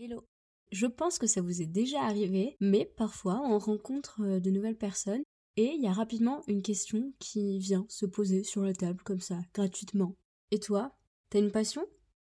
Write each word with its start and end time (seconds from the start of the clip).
Hello 0.00 0.24
Je 0.70 0.86
pense 0.86 1.18
que 1.18 1.26
ça 1.26 1.40
vous 1.40 1.60
est 1.60 1.66
déjà 1.66 2.02
arrivé, 2.02 2.56
mais 2.60 2.84
parfois 2.96 3.40
on 3.44 3.58
rencontre 3.58 4.20
euh, 4.22 4.38
de 4.38 4.48
nouvelles 4.52 4.78
personnes 4.78 5.24
et 5.56 5.72
il 5.74 5.82
y 5.82 5.88
a 5.88 5.92
rapidement 5.92 6.44
une 6.46 6.62
question 6.62 7.12
qui 7.18 7.58
vient 7.58 7.84
se 7.88 8.06
poser 8.06 8.44
sur 8.44 8.62
la 8.62 8.74
table 8.74 9.02
comme 9.02 9.18
ça, 9.18 9.40
gratuitement. 9.52 10.14
Et 10.52 10.60
toi, 10.60 10.96
t'as 11.30 11.40
une 11.40 11.50
passion? 11.50 11.84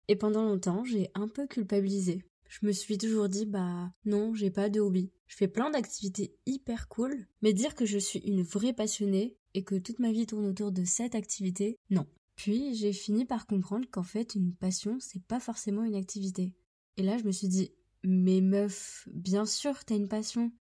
Et 0.09 0.17
pendant 0.17 0.45
longtemps, 0.45 0.85
j'ai 0.85 1.09
un 1.15 1.29
peu 1.29 1.47
culpabilisé. 1.47 2.23
Je 2.47 2.67
me 2.67 2.73
suis 2.73 2.99
toujours 2.99 3.31
dit, 3.31 3.47
bah 3.47 3.91
non, 4.05 4.35
j'ai 4.35 4.51
pas 4.51 4.69
de 4.69 4.81
hobby. 4.81 5.11
Je 5.27 5.37
fais 5.37 5.49
plein 5.49 5.71
d'activités 5.71 6.37
hyper 6.45 6.89
cool, 6.89 7.27
mais 7.41 7.55
dire 7.55 7.75
que 7.75 7.87
je 7.87 7.97
suis 7.97 8.19
une 8.19 8.43
vraie 8.43 8.75
passionnée 8.75 9.39
et 9.55 9.65
que 9.65 9.77
toute 9.77 9.99
ma 9.99 10.13
vie 10.13 10.27
tourne 10.27 10.45
autour 10.45 10.73
de 10.73 10.85
cette 10.85 11.15
activité, 11.15 11.79
non. 11.89 12.07
Puis 12.37 12.75
j'ai 12.75 12.93
fini 12.93 13.25
par 13.25 13.47
comprendre 13.47 13.89
qu'en 13.91 14.03
fait, 14.03 14.35
une 14.35 14.55
passion, 14.55 14.99
c'est 15.01 15.25
pas 15.25 15.41
forcément 15.41 15.85
une 15.85 15.95
activité. 15.95 16.53
Et 16.99 17.03
là, 17.03 17.17
je 17.17 17.25
me 17.25 17.33
suis 17.33 17.49
dit, 17.49 17.73
mais 18.03 18.43
meuf, 18.43 19.09
bien 19.15 19.47
sûr, 19.47 19.83
t'as 19.85 19.97
une 19.97 20.09
passion. 20.09 20.53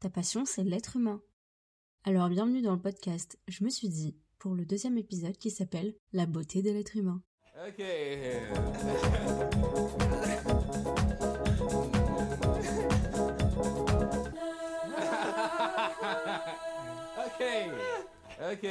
Ta 0.00 0.10
passion, 0.10 0.44
c'est 0.44 0.64
l'être 0.64 0.96
humain. 0.96 1.22
Alors, 2.02 2.28
bienvenue 2.28 2.62
dans 2.62 2.72
le 2.72 2.80
podcast. 2.80 3.38
Je 3.46 3.62
me 3.62 3.70
suis 3.70 3.88
dit, 3.88 4.16
pour 4.40 4.56
le 4.56 4.64
deuxième 4.64 4.98
épisode 4.98 5.36
qui 5.36 5.50
s'appelle 5.50 5.94
La 6.12 6.26
beauté 6.26 6.62
de 6.62 6.70
l'être 6.70 6.96
humain. 6.96 7.22
Ok. 7.64 7.78
ok. 17.24 17.44
Ok. 18.50 18.66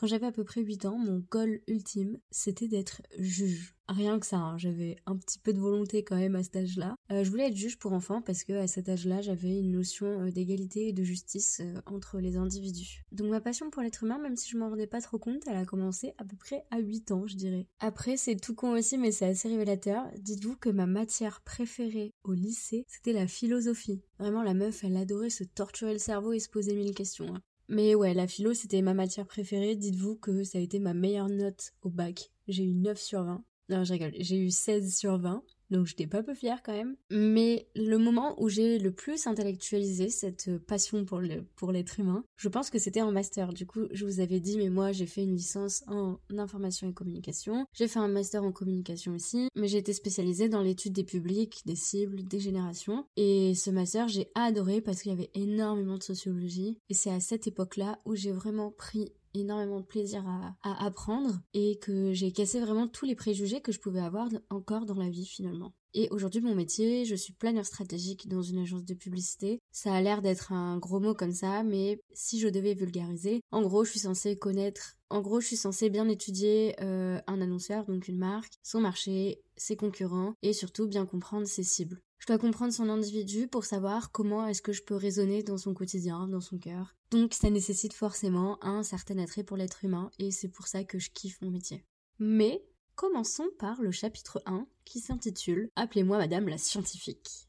Quand 0.00 0.06
j'avais 0.06 0.28
à 0.28 0.32
peu 0.32 0.44
près 0.44 0.62
8 0.62 0.86
ans, 0.86 0.96
mon 0.96 1.22
goal 1.30 1.60
ultime, 1.66 2.16
c'était 2.30 2.68
d'être 2.68 3.02
juge. 3.18 3.76
Rien 3.86 4.18
que 4.18 4.24
ça, 4.24 4.38
hein, 4.38 4.56
j'avais 4.56 4.96
un 5.04 5.14
petit 5.14 5.38
peu 5.38 5.52
de 5.52 5.60
volonté 5.60 6.02
quand 6.04 6.16
même 6.16 6.36
à 6.36 6.42
cet 6.42 6.56
âge-là. 6.56 6.94
Euh, 7.12 7.22
je 7.22 7.28
voulais 7.28 7.48
être 7.48 7.56
juge 7.56 7.78
pour 7.78 7.92
enfants 7.92 8.22
parce 8.22 8.44
que 8.44 8.54
à 8.54 8.66
cet 8.66 8.88
âge-là, 8.88 9.20
j'avais 9.20 9.58
une 9.58 9.72
notion 9.72 10.06
euh, 10.06 10.30
d'égalité 10.30 10.88
et 10.88 10.94
de 10.94 11.02
justice 11.02 11.60
euh, 11.60 11.74
entre 11.84 12.18
les 12.18 12.38
individus. 12.38 13.02
Donc 13.12 13.28
ma 13.28 13.42
passion 13.42 13.68
pour 13.68 13.82
l'être 13.82 14.02
humain, 14.02 14.16
même 14.16 14.36
si 14.36 14.48
je 14.48 14.56
m'en 14.56 14.70
rendais 14.70 14.86
pas 14.86 15.02
trop 15.02 15.18
compte, 15.18 15.42
elle 15.46 15.58
a 15.58 15.66
commencé 15.66 16.14
à 16.16 16.24
peu 16.24 16.36
près 16.36 16.64
à 16.70 16.78
8 16.78 17.12
ans, 17.12 17.26
je 17.26 17.36
dirais. 17.36 17.66
Après, 17.80 18.16
c'est 18.16 18.36
tout 18.36 18.54
con 18.54 18.70
aussi, 18.70 18.96
mais 18.96 19.12
c'est 19.12 19.26
assez 19.26 19.48
révélateur. 19.48 20.06
Dites-vous 20.16 20.56
que 20.56 20.70
ma 20.70 20.86
matière 20.86 21.42
préférée 21.42 22.14
au 22.24 22.32
lycée, 22.32 22.86
c'était 22.88 23.12
la 23.12 23.26
philosophie. 23.26 24.00
Vraiment, 24.18 24.42
la 24.42 24.54
meuf, 24.54 24.82
elle 24.82 24.96
adorait 24.96 25.28
se 25.28 25.44
torturer 25.44 25.92
le 25.92 25.98
cerveau 25.98 26.32
et 26.32 26.38
se 26.38 26.48
poser 26.48 26.74
mille 26.74 26.94
questions. 26.94 27.34
hein. 27.34 27.42
Mais 27.70 27.94
ouais, 27.94 28.14
la 28.14 28.26
philo, 28.26 28.52
c'était 28.52 28.82
ma 28.82 28.94
matière 28.94 29.28
préférée. 29.28 29.76
Dites-vous 29.76 30.16
que 30.16 30.42
ça 30.42 30.58
a 30.58 30.60
été 30.60 30.80
ma 30.80 30.92
meilleure 30.92 31.28
note 31.28 31.72
au 31.82 31.88
bac. 31.88 32.32
J'ai 32.48 32.64
eu 32.64 32.74
9 32.74 32.98
sur 32.98 33.22
20. 33.22 33.44
Non, 33.70 33.84
je 33.84 33.92
rigole. 33.92 34.12
J'ai 34.18 34.36
eu 34.36 34.50
16 34.50 34.96
sur 34.96 35.16
20. 35.18 35.42
Donc 35.70 35.86
j'étais 35.86 36.08
pas 36.08 36.22
peu 36.22 36.34
fière 36.34 36.62
quand 36.64 36.72
même. 36.72 36.96
Mais 37.10 37.68
le 37.76 37.96
moment 37.96 38.34
où 38.42 38.48
j'ai 38.48 38.78
le 38.78 38.90
plus 38.90 39.28
intellectualisé 39.28 40.08
cette 40.08 40.58
passion 40.58 41.04
pour 41.04 41.20
le 41.20 41.44
pour 41.54 41.70
l'être 41.70 42.00
humain, 42.00 42.24
je 42.36 42.48
pense 42.48 42.70
que 42.70 42.80
c'était 42.80 43.02
en 43.02 43.12
master. 43.12 43.52
Du 43.52 43.66
coup, 43.66 43.86
je 43.92 44.04
vous 44.04 44.18
avais 44.18 44.40
dit 44.40 44.58
mais 44.58 44.68
moi 44.68 44.90
j'ai 44.90 45.06
fait 45.06 45.22
une 45.22 45.36
licence 45.36 45.84
en 45.86 46.18
information 46.36 46.90
et 46.90 46.92
communication. 46.92 47.66
J'ai 47.72 47.86
fait 47.86 48.00
un 48.00 48.08
master 48.08 48.42
en 48.42 48.50
communication 48.50 49.14
aussi, 49.14 49.48
mais 49.54 49.68
j'ai 49.68 49.78
été 49.78 49.92
spécialisée 49.92 50.48
dans 50.48 50.62
l'étude 50.62 50.92
des 50.92 51.04
publics, 51.04 51.62
des 51.64 51.76
cibles, 51.76 52.24
des 52.24 52.40
générations. 52.40 53.06
Et 53.16 53.54
ce 53.54 53.70
master, 53.70 54.08
j'ai 54.08 54.28
adoré 54.34 54.80
parce 54.80 55.02
qu'il 55.02 55.12
y 55.12 55.14
avait 55.14 55.30
énormément 55.34 55.98
de 55.98 56.02
sociologie 56.02 56.78
et 56.88 56.94
c'est 56.94 57.12
à 57.12 57.20
cette 57.20 57.46
époque-là 57.46 58.00
où 58.04 58.16
j'ai 58.16 58.32
vraiment 58.32 58.72
pris 58.72 59.12
énormément 59.34 59.80
de 59.80 59.84
plaisir 59.84 60.24
à, 60.62 60.84
apprendre 60.84 61.40
et 61.54 61.78
que 61.78 62.12
j'ai 62.12 62.32
cassé 62.32 62.60
vraiment 62.60 62.88
tous 62.88 63.06
les 63.06 63.14
préjugés 63.14 63.60
que 63.60 63.72
je 63.72 63.80
pouvais 63.80 64.00
avoir 64.00 64.28
encore 64.50 64.86
dans 64.86 64.94
la 64.94 65.08
vie 65.08 65.26
finalement. 65.26 65.72
Et 65.92 66.08
aujourd'hui 66.10 66.40
mon 66.40 66.54
métier, 66.54 67.04
je 67.04 67.16
suis 67.16 67.32
planeur 67.32 67.66
stratégique 67.66 68.28
dans 68.28 68.42
une 68.42 68.60
agence 68.60 68.84
de 68.84 68.94
publicité. 68.94 69.60
Ça 69.72 69.92
a 69.92 70.00
l'air 70.00 70.22
d'être 70.22 70.52
un 70.52 70.78
gros 70.78 71.00
mot 71.00 71.14
comme 71.14 71.32
ça, 71.32 71.62
mais 71.64 72.00
si 72.12 72.38
je 72.38 72.48
devais 72.48 72.74
vulgariser, 72.74 73.40
en 73.50 73.62
gros 73.62 73.84
je 73.84 73.90
suis 73.90 74.00
censée 74.00 74.36
connaître, 74.36 74.96
en 75.08 75.20
gros 75.20 75.40
je 75.40 75.48
suis 75.48 75.56
censée 75.56 75.90
bien 75.90 76.08
étudier 76.08 76.76
euh, 76.80 77.20
un 77.26 77.40
annonceur, 77.40 77.86
donc 77.86 78.06
une 78.06 78.18
marque, 78.18 78.54
son 78.62 78.80
marché, 78.80 79.42
ses 79.56 79.76
concurrents 79.76 80.34
et 80.42 80.52
surtout 80.52 80.86
bien 80.86 81.06
comprendre 81.06 81.46
ses 81.46 81.64
cibles. 81.64 82.00
Je 82.20 82.26
dois 82.26 82.38
comprendre 82.38 82.72
son 82.72 82.90
individu 82.90 83.48
pour 83.48 83.64
savoir 83.64 84.12
comment 84.12 84.46
est-ce 84.46 84.60
que 84.60 84.74
je 84.74 84.82
peux 84.82 84.94
raisonner 84.94 85.42
dans 85.42 85.56
son 85.56 85.72
quotidien, 85.72 86.28
dans 86.28 86.42
son 86.42 86.58
cœur. 86.58 86.94
Donc 87.10 87.32
ça 87.32 87.48
nécessite 87.48 87.94
forcément 87.94 88.62
un 88.62 88.82
certain 88.82 89.16
attrait 89.18 89.42
pour 89.42 89.56
l'être 89.56 89.84
humain 89.86 90.10
et 90.18 90.30
c'est 90.30 90.50
pour 90.50 90.66
ça 90.66 90.84
que 90.84 90.98
je 90.98 91.10
kiffe 91.10 91.40
mon 91.40 91.50
métier. 91.50 91.82
Mais 92.18 92.62
commençons 92.94 93.48
par 93.58 93.80
le 93.80 93.90
chapitre 93.90 94.42
1 94.44 94.66
qui 94.84 95.00
s'intitule 95.00 95.70
Appelez-moi 95.76 96.18
Madame 96.18 96.48
la 96.48 96.58
scientifique. 96.58 97.48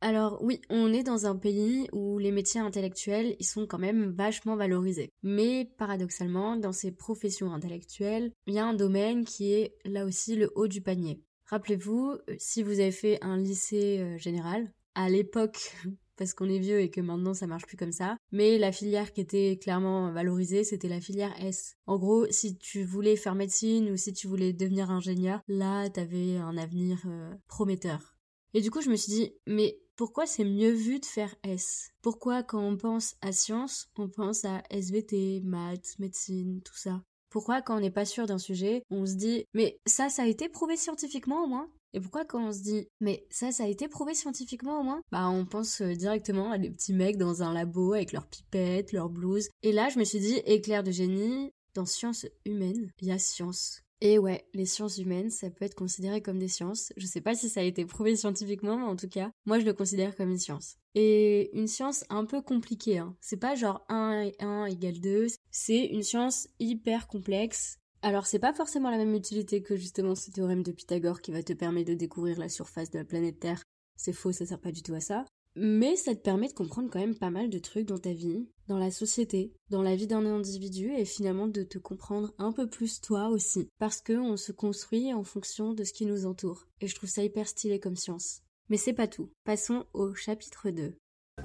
Alors 0.00 0.42
oui, 0.42 0.62
on 0.70 0.94
est 0.94 1.02
dans 1.02 1.26
un 1.26 1.36
pays 1.36 1.86
où 1.92 2.18
les 2.18 2.32
métiers 2.32 2.60
intellectuels, 2.60 3.36
ils 3.38 3.46
sont 3.46 3.66
quand 3.66 3.78
même 3.78 4.12
vachement 4.12 4.56
valorisés. 4.56 5.10
Mais 5.22 5.70
paradoxalement, 5.76 6.56
dans 6.56 6.72
ces 6.72 6.90
professions 6.90 7.52
intellectuelles, 7.52 8.32
il 8.46 8.54
y 8.54 8.58
a 8.58 8.66
un 8.66 8.74
domaine 8.74 9.26
qui 9.26 9.52
est 9.52 9.74
là 9.84 10.06
aussi 10.06 10.36
le 10.36 10.50
haut 10.54 10.68
du 10.68 10.80
panier. 10.80 11.22
Rappelez-vous, 11.46 12.18
si 12.38 12.62
vous 12.62 12.80
avez 12.80 12.90
fait 12.92 13.18
un 13.22 13.36
lycée 13.36 13.98
euh, 14.00 14.18
général, 14.18 14.72
à 14.96 15.08
l'époque, 15.08 15.72
parce 16.16 16.34
qu'on 16.34 16.48
est 16.48 16.58
vieux 16.58 16.80
et 16.80 16.90
que 16.90 17.00
maintenant 17.00 17.34
ça 17.34 17.46
marche 17.46 17.66
plus 17.66 17.76
comme 17.76 17.92
ça, 17.92 18.16
mais 18.32 18.58
la 18.58 18.72
filière 18.72 19.12
qui 19.12 19.20
était 19.20 19.58
clairement 19.58 20.10
valorisée, 20.10 20.64
c'était 20.64 20.88
la 20.88 21.00
filière 21.00 21.34
S. 21.40 21.76
En 21.86 21.98
gros, 21.98 22.26
si 22.30 22.56
tu 22.56 22.82
voulais 22.82 23.16
faire 23.16 23.34
médecine 23.34 23.90
ou 23.90 23.96
si 23.96 24.12
tu 24.12 24.26
voulais 24.26 24.52
devenir 24.52 24.90
ingénieur, 24.90 25.40
là, 25.46 25.88
t'avais 25.88 26.36
un 26.36 26.56
avenir 26.56 27.00
euh, 27.06 27.32
prometteur. 27.46 28.16
Et 28.54 28.60
du 28.60 28.70
coup, 28.70 28.80
je 28.80 28.90
me 28.90 28.96
suis 28.96 29.12
dit, 29.12 29.32
mais 29.46 29.78
pourquoi 29.96 30.26
c'est 30.26 30.44
mieux 30.44 30.72
vu 30.72 30.98
de 30.98 31.04
faire 31.04 31.34
S? 31.44 31.90
Pourquoi 32.02 32.42
quand 32.42 32.62
on 32.62 32.76
pense 32.76 33.16
à 33.20 33.32
sciences, 33.32 33.88
on 33.96 34.08
pense 34.08 34.44
à 34.44 34.62
SVT, 34.70 35.42
maths, 35.44 35.98
médecine, 35.98 36.60
tout 36.62 36.76
ça? 36.76 37.02
Pourquoi 37.30 37.62
quand 37.62 37.76
on 37.76 37.80
n'est 37.80 37.90
pas 37.90 38.04
sûr 38.04 38.26
d'un 38.26 38.38
sujet, 38.38 38.82
on 38.90 39.06
se 39.06 39.14
dit 39.14 39.44
mais 39.54 39.78
ça 39.86 40.08
ça 40.08 40.22
a 40.22 40.26
été 40.26 40.48
prouvé 40.48 40.76
scientifiquement 40.76 41.44
au 41.44 41.46
moins? 41.46 41.68
Et 41.92 42.00
pourquoi 42.00 42.24
quand 42.24 42.46
on 42.46 42.52
se 42.52 42.62
dit 42.62 42.88
mais 43.00 43.26
ça 43.30 43.52
ça 43.52 43.64
a 43.64 43.68
été 43.68 43.88
prouvé 43.88 44.14
scientifiquement 44.14 44.80
au 44.80 44.82
moins? 44.82 45.00
Bah 45.10 45.28
on 45.28 45.46
pense 45.46 45.82
directement 45.82 46.50
à 46.50 46.58
des 46.58 46.70
petits 46.70 46.92
mecs 46.92 47.16
dans 47.16 47.42
un 47.42 47.52
labo 47.52 47.94
avec 47.94 48.12
leurs 48.12 48.26
pipettes, 48.26 48.92
leurs 48.92 49.08
blouses. 49.08 49.48
Et 49.62 49.72
là 49.72 49.88
je 49.88 49.98
me 49.98 50.04
suis 50.04 50.20
dit 50.20 50.40
éclair 50.44 50.82
de 50.82 50.90
génie, 50.90 51.52
dans 51.74 51.86
sciences 51.86 52.26
humaines, 52.44 52.90
il 53.00 53.08
y 53.08 53.12
a 53.12 53.18
science. 53.18 53.82
Et 54.02 54.18
ouais, 54.18 54.46
les 54.52 54.66
sciences 54.66 54.98
humaines, 54.98 55.30
ça 55.30 55.48
peut 55.48 55.64
être 55.64 55.74
considéré 55.74 56.20
comme 56.20 56.38
des 56.38 56.48
sciences. 56.48 56.92
Je 56.96 57.06
sais 57.06 57.22
pas 57.22 57.34
si 57.34 57.48
ça 57.48 57.60
a 57.60 57.64
été 57.64 57.86
prouvé 57.86 58.14
scientifiquement, 58.16 58.76
mais 58.76 58.84
en 58.84 58.96
tout 58.96 59.08
cas, 59.08 59.30
moi 59.46 59.58
je 59.58 59.64
le 59.64 59.72
considère 59.72 60.14
comme 60.14 60.30
une 60.30 60.38
science. 60.38 60.76
Et 60.94 61.56
une 61.58 61.66
science 61.66 62.04
un 62.10 62.24
peu 62.24 62.42
compliquée, 62.42 62.98
hein. 62.98 63.16
C'est 63.20 63.38
pas 63.38 63.54
genre 63.54 63.84
1 63.88 64.20
et 64.22 64.34
1 64.40 64.66
égale 64.66 65.00
2, 65.00 65.26
c'est 65.50 65.86
une 65.86 66.02
science 66.02 66.48
hyper 66.58 67.06
complexe. 67.06 67.78
Alors 68.02 68.26
c'est 68.26 68.38
pas 68.38 68.52
forcément 68.52 68.90
la 68.90 68.98
même 68.98 69.14
utilité 69.14 69.62
que 69.62 69.76
justement 69.76 70.14
ce 70.14 70.30
théorème 70.30 70.62
de 70.62 70.72
Pythagore 70.72 71.20
qui 71.20 71.32
va 71.32 71.42
te 71.42 71.54
permettre 71.54 71.88
de 71.88 71.94
découvrir 71.94 72.38
la 72.38 72.48
surface 72.48 72.90
de 72.90 72.98
la 72.98 73.04
planète 73.04 73.40
Terre. 73.40 73.62
C'est 73.96 74.12
faux, 74.12 74.32
ça 74.32 74.44
sert 74.44 74.60
pas 74.60 74.72
du 74.72 74.82
tout 74.82 74.94
à 74.94 75.00
ça. 75.00 75.24
Mais 75.58 75.96
ça 75.96 76.14
te 76.14 76.20
permet 76.20 76.48
de 76.48 76.52
comprendre 76.52 76.90
quand 76.90 77.00
même 77.00 77.16
pas 77.16 77.30
mal 77.30 77.48
de 77.48 77.58
trucs 77.58 77.86
dans 77.86 77.96
ta 77.96 78.12
vie, 78.12 78.46
dans 78.68 78.76
la 78.76 78.90
société, 78.90 79.54
dans 79.70 79.80
la 79.80 79.96
vie 79.96 80.06
d'un 80.06 80.26
individu 80.26 80.92
et 80.92 81.06
finalement 81.06 81.46
de 81.46 81.62
te 81.62 81.78
comprendre 81.78 82.34
un 82.36 82.52
peu 82.52 82.68
plus 82.68 83.00
toi 83.00 83.28
aussi. 83.28 83.66
Parce 83.78 84.02
que 84.02 84.12
on 84.12 84.36
se 84.36 84.52
construit 84.52 85.14
en 85.14 85.24
fonction 85.24 85.72
de 85.72 85.82
ce 85.82 85.94
qui 85.94 86.04
nous 86.04 86.26
entoure. 86.26 86.66
Et 86.82 86.88
je 86.88 86.94
trouve 86.94 87.08
ça 87.08 87.24
hyper 87.24 87.48
stylé 87.48 87.80
comme 87.80 87.96
science. 87.96 88.42
Mais 88.68 88.76
c'est 88.76 88.92
pas 88.92 89.08
tout. 89.08 89.30
Passons 89.44 89.86
au 89.94 90.14
chapitre 90.14 90.68
2. 90.68 90.94
ok. 91.38 91.44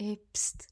Et 0.00 0.20
psst, 0.34 0.66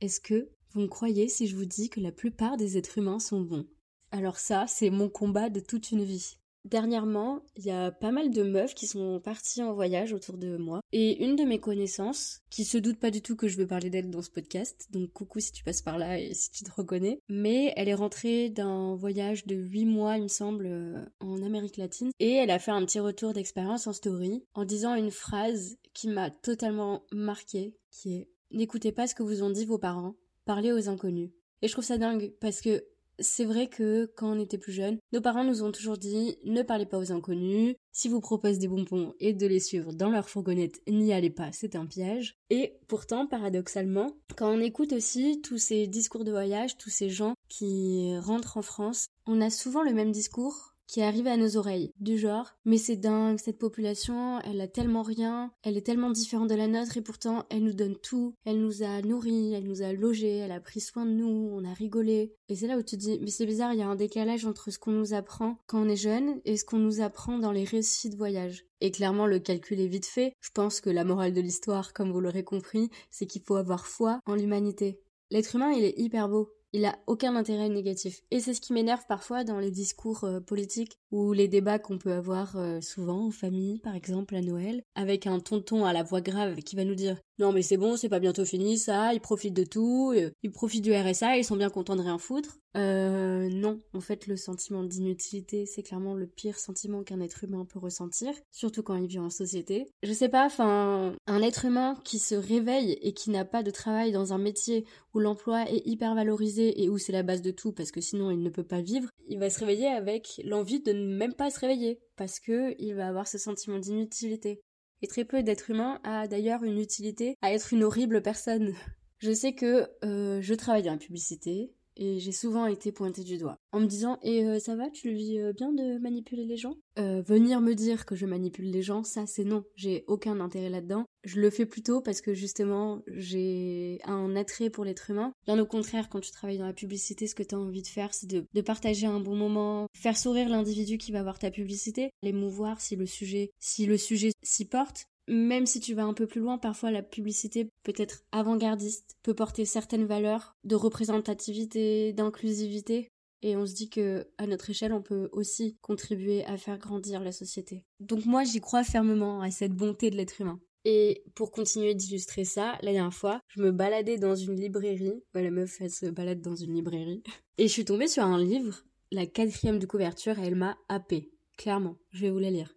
est-ce 0.00 0.20
que 0.20 0.48
vous 0.72 0.82
me 0.82 0.86
croyez 0.86 1.28
si 1.28 1.48
je 1.48 1.56
vous 1.56 1.64
dis 1.64 1.90
que 1.90 1.98
la 1.98 2.12
plupart 2.12 2.56
des 2.56 2.78
êtres 2.78 2.98
humains 2.98 3.18
sont 3.18 3.40
bons? 3.40 3.66
Alors 4.12 4.38
ça, 4.38 4.66
c'est 4.68 4.90
mon 4.90 5.08
combat 5.08 5.50
de 5.50 5.58
toute 5.58 5.90
une 5.90 6.04
vie. 6.04 6.36
Dernièrement, 6.64 7.40
il 7.56 7.64
y 7.64 7.70
a 7.70 7.90
pas 7.90 8.10
mal 8.10 8.30
de 8.30 8.42
meufs 8.42 8.74
qui 8.74 8.86
sont 8.86 9.20
parties 9.20 9.62
en 9.62 9.72
voyage 9.72 10.12
autour 10.12 10.36
de 10.36 10.56
moi. 10.56 10.80
Et 10.92 11.24
une 11.24 11.36
de 11.36 11.44
mes 11.44 11.58
connaissances, 11.58 12.40
qui 12.50 12.64
se 12.64 12.76
doute 12.76 12.98
pas 12.98 13.10
du 13.10 13.22
tout 13.22 13.34
que 13.34 13.48
je 13.48 13.56
veux 13.56 13.66
parler 13.66 13.88
d'elle 13.88 14.10
dans 14.10 14.22
ce 14.22 14.30
podcast, 14.30 14.88
donc 14.90 15.12
coucou 15.12 15.40
si 15.40 15.52
tu 15.52 15.64
passes 15.64 15.82
par 15.82 15.98
là 15.98 16.18
et 16.18 16.34
si 16.34 16.50
tu 16.50 16.64
te 16.64 16.70
reconnais, 16.70 17.20
mais 17.28 17.72
elle 17.76 17.88
est 17.88 17.94
rentrée 17.94 18.50
d'un 18.50 18.94
voyage 18.94 19.46
de 19.46 19.54
8 19.54 19.86
mois, 19.86 20.16
il 20.16 20.24
me 20.24 20.28
semble, 20.28 20.66
euh, 20.66 21.04
en 21.20 21.42
Amérique 21.42 21.78
latine, 21.78 22.10
et 22.18 22.32
elle 22.32 22.50
a 22.50 22.58
fait 22.58 22.72
un 22.72 22.84
petit 22.84 23.00
retour 23.00 23.32
d'expérience 23.32 23.86
en 23.86 23.92
story, 23.92 24.44
en 24.54 24.64
disant 24.64 24.94
une 24.94 25.10
phrase 25.10 25.76
qui 25.94 26.08
m'a 26.08 26.30
totalement 26.30 27.04
marquée, 27.12 27.74
qui 27.90 28.14
est 28.14 28.28
N'écoutez 28.52 28.90
pas 28.90 29.06
ce 29.06 29.14
que 29.14 29.22
vous 29.22 29.44
ont 29.44 29.50
dit 29.50 29.64
vos 29.64 29.78
parents, 29.78 30.16
parlez 30.44 30.72
aux 30.72 30.88
inconnus. 30.88 31.30
Et 31.62 31.68
je 31.68 31.72
trouve 31.72 31.84
ça 31.84 31.98
dingue, 31.98 32.32
parce 32.40 32.60
que 32.60 32.84
c'est 33.20 33.44
vrai 33.44 33.68
que 33.68 34.10
quand 34.16 34.36
on 34.36 34.40
était 34.40 34.58
plus 34.58 34.72
jeune, 34.72 34.98
nos 35.12 35.20
parents 35.20 35.44
nous 35.44 35.62
ont 35.62 35.72
toujours 35.72 35.98
dit 35.98 36.38
ne 36.44 36.62
parlez 36.62 36.86
pas 36.86 36.98
aux 36.98 37.12
inconnus, 37.12 37.76
si 37.92 38.08
vous 38.08 38.20
proposent 38.20 38.58
des 38.58 38.68
bonbons 38.68 39.14
et 39.20 39.32
de 39.32 39.46
les 39.46 39.60
suivre 39.60 39.92
dans 39.92 40.10
leur 40.10 40.28
fourgonnette, 40.28 40.80
n'y 40.88 41.12
allez 41.12 41.30
pas, 41.30 41.52
c'est 41.52 41.76
un 41.76 41.86
piège. 41.86 42.36
Et 42.50 42.78
pourtant, 42.88 43.26
paradoxalement, 43.26 44.16
quand 44.36 44.52
on 44.52 44.60
écoute 44.60 44.92
aussi 44.92 45.40
tous 45.42 45.58
ces 45.58 45.86
discours 45.86 46.24
de 46.24 46.30
voyage, 46.30 46.76
tous 46.76 46.90
ces 46.90 47.10
gens 47.10 47.34
qui 47.48 48.16
rentrent 48.18 48.56
en 48.56 48.62
France, 48.62 49.06
on 49.26 49.40
a 49.40 49.50
souvent 49.50 49.82
le 49.82 49.92
même 49.92 50.12
discours 50.12 50.74
qui 50.90 51.02
arrivé 51.02 51.30
à 51.30 51.36
nos 51.36 51.56
oreilles, 51.56 51.92
du 52.00 52.18
genre 52.18 52.56
mais 52.64 52.76
c'est 52.76 52.96
dingue, 52.96 53.38
cette 53.38 53.58
population, 53.58 54.40
elle 54.40 54.60
a 54.60 54.66
tellement 54.66 55.02
rien, 55.02 55.52
elle 55.62 55.76
est 55.76 55.86
tellement 55.86 56.10
différente 56.10 56.50
de 56.50 56.56
la 56.56 56.66
nôtre 56.66 56.96
et 56.96 57.00
pourtant 57.02 57.44
elle 57.48 57.62
nous 57.62 57.72
donne 57.72 57.96
tout, 57.96 58.34
elle 58.44 58.60
nous 58.60 58.82
a 58.82 59.00
nourris, 59.00 59.52
elle 59.54 59.68
nous 59.68 59.82
a 59.82 59.92
logés, 59.92 60.38
elle 60.38 60.50
a 60.50 60.58
pris 60.58 60.80
soin 60.80 61.06
de 61.06 61.12
nous, 61.12 61.50
on 61.52 61.64
a 61.64 61.72
rigolé. 61.72 62.34
Et 62.48 62.56
c'est 62.56 62.66
là 62.66 62.76
où 62.76 62.82
tu 62.82 62.96
dis 62.96 63.20
mais 63.20 63.30
c'est 63.30 63.46
bizarre, 63.46 63.72
il 63.72 63.78
y 63.78 63.82
a 63.82 63.88
un 63.88 63.94
décalage 63.94 64.46
entre 64.46 64.70
ce 64.72 64.80
qu'on 64.80 64.90
nous 64.90 65.14
apprend 65.14 65.58
quand 65.68 65.80
on 65.80 65.88
est 65.88 65.94
jeune 65.94 66.40
et 66.44 66.56
ce 66.56 66.64
qu'on 66.64 66.78
nous 66.78 67.00
apprend 67.00 67.38
dans 67.38 67.52
les 67.52 67.64
récits 67.64 68.10
de 68.10 68.16
voyage. 68.16 68.66
Et 68.80 68.90
clairement, 68.90 69.26
le 69.26 69.38
calcul 69.38 69.78
est 69.78 69.86
vite 69.86 70.06
fait. 70.06 70.34
Je 70.40 70.50
pense 70.52 70.80
que 70.80 70.90
la 70.90 71.04
morale 71.04 71.34
de 71.34 71.40
l'histoire, 71.40 71.92
comme 71.92 72.10
vous 72.10 72.20
l'aurez 72.20 72.44
compris, 72.44 72.88
c'est 73.10 73.26
qu'il 73.26 73.42
faut 73.42 73.56
avoir 73.56 73.86
foi 73.86 74.20
en 74.26 74.34
l'humanité. 74.34 74.98
L'être 75.30 75.54
humain, 75.54 75.70
il 75.70 75.84
est 75.84 75.98
hyper 75.98 76.28
beau. 76.28 76.50
Il 76.72 76.84
a 76.84 76.98
aucun 77.06 77.34
intérêt 77.34 77.68
négatif. 77.68 78.22
Et 78.30 78.38
c'est 78.38 78.54
ce 78.54 78.60
qui 78.60 78.72
m'énerve 78.72 79.04
parfois 79.08 79.42
dans 79.42 79.58
les 79.58 79.72
discours 79.72 80.24
euh, 80.24 80.40
politiques 80.40 80.98
ou 81.10 81.32
les 81.32 81.48
débats 81.48 81.80
qu'on 81.80 81.98
peut 81.98 82.12
avoir 82.12 82.56
euh, 82.56 82.80
souvent 82.80 83.26
en 83.26 83.30
famille, 83.30 83.80
par 83.80 83.96
exemple 83.96 84.36
à 84.36 84.40
Noël, 84.40 84.82
avec 84.94 85.26
un 85.26 85.40
tonton 85.40 85.84
à 85.84 85.92
la 85.92 86.04
voix 86.04 86.20
grave 86.20 86.56
qui 86.56 86.76
va 86.76 86.84
nous 86.84 86.94
dire 86.94 87.16
non 87.40 87.52
mais 87.52 87.62
c'est 87.62 87.78
bon, 87.78 87.96
c'est 87.96 88.10
pas 88.10 88.20
bientôt 88.20 88.44
fini 88.44 88.76
ça, 88.76 89.14
ils 89.14 89.20
profitent 89.20 89.54
de 89.54 89.64
tout, 89.64 90.12
euh, 90.14 90.30
ils 90.42 90.52
profitent 90.52 90.84
du 90.84 90.94
RSA, 90.94 91.38
ils 91.38 91.44
sont 91.44 91.56
bien 91.56 91.70
contents 91.70 91.96
de 91.96 92.02
rien 92.02 92.18
foutre. 92.18 92.58
Euh 92.76 93.48
non, 93.48 93.80
en 93.94 94.00
fait 94.00 94.26
le 94.26 94.36
sentiment 94.36 94.84
d'inutilité, 94.84 95.66
c'est 95.66 95.82
clairement 95.82 96.14
le 96.14 96.26
pire 96.26 96.58
sentiment 96.58 97.02
qu'un 97.02 97.20
être 97.20 97.42
humain 97.42 97.64
peut 97.64 97.78
ressentir, 97.78 98.32
surtout 98.52 98.82
quand 98.82 98.94
il 98.94 99.08
vit 99.08 99.18
en 99.18 99.30
société. 99.30 99.88
Je 100.02 100.12
sais 100.12 100.28
pas, 100.28 100.46
enfin, 100.46 101.14
un 101.26 101.42
être 101.42 101.64
humain 101.64 101.96
qui 102.04 102.18
se 102.18 102.34
réveille 102.34 102.92
et 103.00 103.12
qui 103.12 103.30
n'a 103.30 103.44
pas 103.44 103.62
de 103.62 103.70
travail 103.70 104.12
dans 104.12 104.32
un 104.32 104.38
métier 104.38 104.84
où 105.14 105.18
l'emploi 105.18 105.68
est 105.68 105.82
hyper 105.86 106.14
valorisé 106.14 106.59
et 106.68 106.88
où 106.88 106.98
c'est 106.98 107.12
la 107.12 107.22
base 107.22 107.42
de 107.42 107.50
tout 107.50 107.72
parce 107.72 107.90
que 107.90 108.00
sinon 108.00 108.30
il 108.30 108.42
ne 108.42 108.50
peut 108.50 108.64
pas 108.64 108.80
vivre, 108.80 109.08
il 109.28 109.38
va 109.38 109.50
se 109.50 109.60
réveiller 109.60 109.88
avec 109.88 110.40
l'envie 110.44 110.80
de 110.80 110.92
ne 110.92 111.16
même 111.16 111.34
pas 111.34 111.50
se 111.50 111.60
réveiller 111.60 112.00
parce 112.16 112.40
que 112.40 112.74
il 112.78 112.94
va 112.94 113.08
avoir 113.08 113.28
ce 113.28 113.38
sentiment 113.38 113.78
d'inutilité. 113.78 114.60
Et 115.02 115.06
très 115.06 115.24
peu 115.24 115.42
d'êtres 115.42 115.70
humains 115.70 115.98
a 116.04 116.28
d'ailleurs 116.28 116.62
une 116.62 116.78
utilité 116.78 117.36
à 117.42 117.52
être 117.52 117.72
une 117.72 117.84
horrible 117.84 118.22
personne. 118.22 118.74
Je 119.18 119.32
sais 119.32 119.54
que 119.54 119.86
euh, 120.02 120.40
je 120.40 120.54
travaille 120.54 120.82
dans 120.82 120.92
la 120.92 120.96
publicité, 120.96 121.74
et 122.00 122.18
j'ai 122.18 122.32
souvent 122.32 122.66
été 122.66 122.90
pointée 122.90 123.22
du 123.22 123.36
doigt 123.36 123.58
en 123.72 123.80
me 123.80 123.86
disant 123.86 124.18
et 124.22 124.44
euh, 124.44 124.58
ça 124.58 124.74
va 124.74 124.90
tu 124.90 125.10
le 125.10 125.16
vis 125.16 125.38
euh, 125.38 125.52
bien 125.52 125.72
de 125.72 125.98
manipuler 125.98 126.44
les 126.44 126.56
gens? 126.56 126.74
Euh, 126.98 127.22
venir 127.22 127.60
me 127.60 127.74
dire 127.74 128.06
que 128.06 128.16
je 128.16 128.26
manipule 128.26 128.70
les 128.70 128.82
gens 128.82 129.04
ça 129.04 129.26
c'est 129.26 129.44
non. 129.44 129.64
J'ai 129.76 130.04
aucun 130.08 130.40
intérêt 130.40 130.70
là-dedans. 130.70 131.04
Je 131.22 131.40
le 131.40 131.50
fais 131.50 131.66
plutôt 131.66 132.00
parce 132.00 132.22
que 132.22 132.32
justement 132.32 133.02
j'ai 133.06 134.00
un 134.04 134.34
attrait 134.34 134.70
pour 134.70 134.84
l'être 134.84 135.10
humain. 135.10 135.32
Bien 135.46 135.58
au 135.60 135.66
contraire 135.66 136.08
quand 136.08 136.20
tu 136.20 136.32
travailles 136.32 136.58
dans 136.58 136.66
la 136.66 136.72
publicité 136.72 137.26
ce 137.26 137.34
que 137.34 137.42
tu 137.42 137.54
as 137.54 137.58
envie 137.58 137.82
de 137.82 137.86
faire 137.86 138.14
c'est 138.14 138.26
de, 138.26 138.60
partager 138.62 139.06
un 139.06 139.20
bon 139.20 139.36
moment 139.36 139.86
faire 139.94 140.16
sourire 140.16 140.48
l'individu 140.48 140.96
qui 140.96 141.12
va 141.12 141.22
voir 141.22 141.38
ta 141.38 141.50
publicité 141.50 142.10
l'émouvoir 142.22 142.80
si 142.80 142.96
le 142.96 143.06
sujet 143.06 143.50
si 143.58 143.86
le 143.86 143.96
sujet 143.96 144.32
s'y 144.42 144.64
porte 144.64 145.06
même 145.30 145.64
si 145.64 145.80
tu 145.80 145.94
vas 145.94 146.04
un 146.04 146.12
peu 146.12 146.26
plus 146.26 146.40
loin, 146.40 146.58
parfois 146.58 146.90
la 146.90 147.02
publicité 147.02 147.70
peut 147.84 147.94
être 147.96 148.24
avant-gardiste, 148.32 149.16
peut 149.22 149.34
porter 149.34 149.64
certaines 149.64 150.04
valeurs 150.04 150.56
de 150.64 150.74
représentativité, 150.74 152.12
d'inclusivité. 152.12 153.08
Et 153.42 153.56
on 153.56 153.64
se 153.64 153.74
dit 153.74 153.88
que, 153.88 154.26
à 154.36 154.46
notre 154.46 154.68
échelle, 154.68 154.92
on 154.92 155.00
peut 155.00 155.30
aussi 155.32 155.78
contribuer 155.80 156.44
à 156.44 156.58
faire 156.58 156.78
grandir 156.78 157.20
la 157.20 157.32
société. 157.32 157.84
Donc 158.00 158.26
moi, 158.26 158.44
j'y 158.44 158.60
crois 158.60 158.84
fermement 158.84 159.40
à 159.40 159.50
cette 159.50 159.72
bonté 159.72 160.10
de 160.10 160.16
l'être 160.16 160.40
humain. 160.40 160.60
Et 160.84 161.22
pour 161.34 161.52
continuer 161.52 161.94
d'illustrer 161.94 162.44
ça, 162.44 162.78
la 162.82 162.92
dernière 162.92 163.14
fois, 163.14 163.40
je 163.48 163.62
me 163.62 163.70
baladais 163.70 164.18
dans 164.18 164.34
une 164.34 164.56
librairie. 164.56 165.22
la 165.32 165.50
meuf, 165.50 165.80
elle 165.80 165.90
se 165.90 166.06
balade 166.06 166.40
dans 166.40 166.56
une 166.56 166.74
librairie. 166.74 167.22
Et 167.58 167.68
je 167.68 167.72
suis 167.72 167.84
tombée 167.84 168.08
sur 168.08 168.24
un 168.24 168.42
livre, 168.42 168.82
la 169.12 169.26
quatrième 169.26 169.78
de 169.78 169.86
couverture, 169.86 170.38
et 170.38 170.46
elle 170.46 170.54
m'a 170.54 170.78
happée. 170.88 171.30
Clairement, 171.56 171.96
je 172.10 172.22
vais 172.22 172.30
vous 172.30 172.38
la 172.38 172.50
lire. 172.50 172.74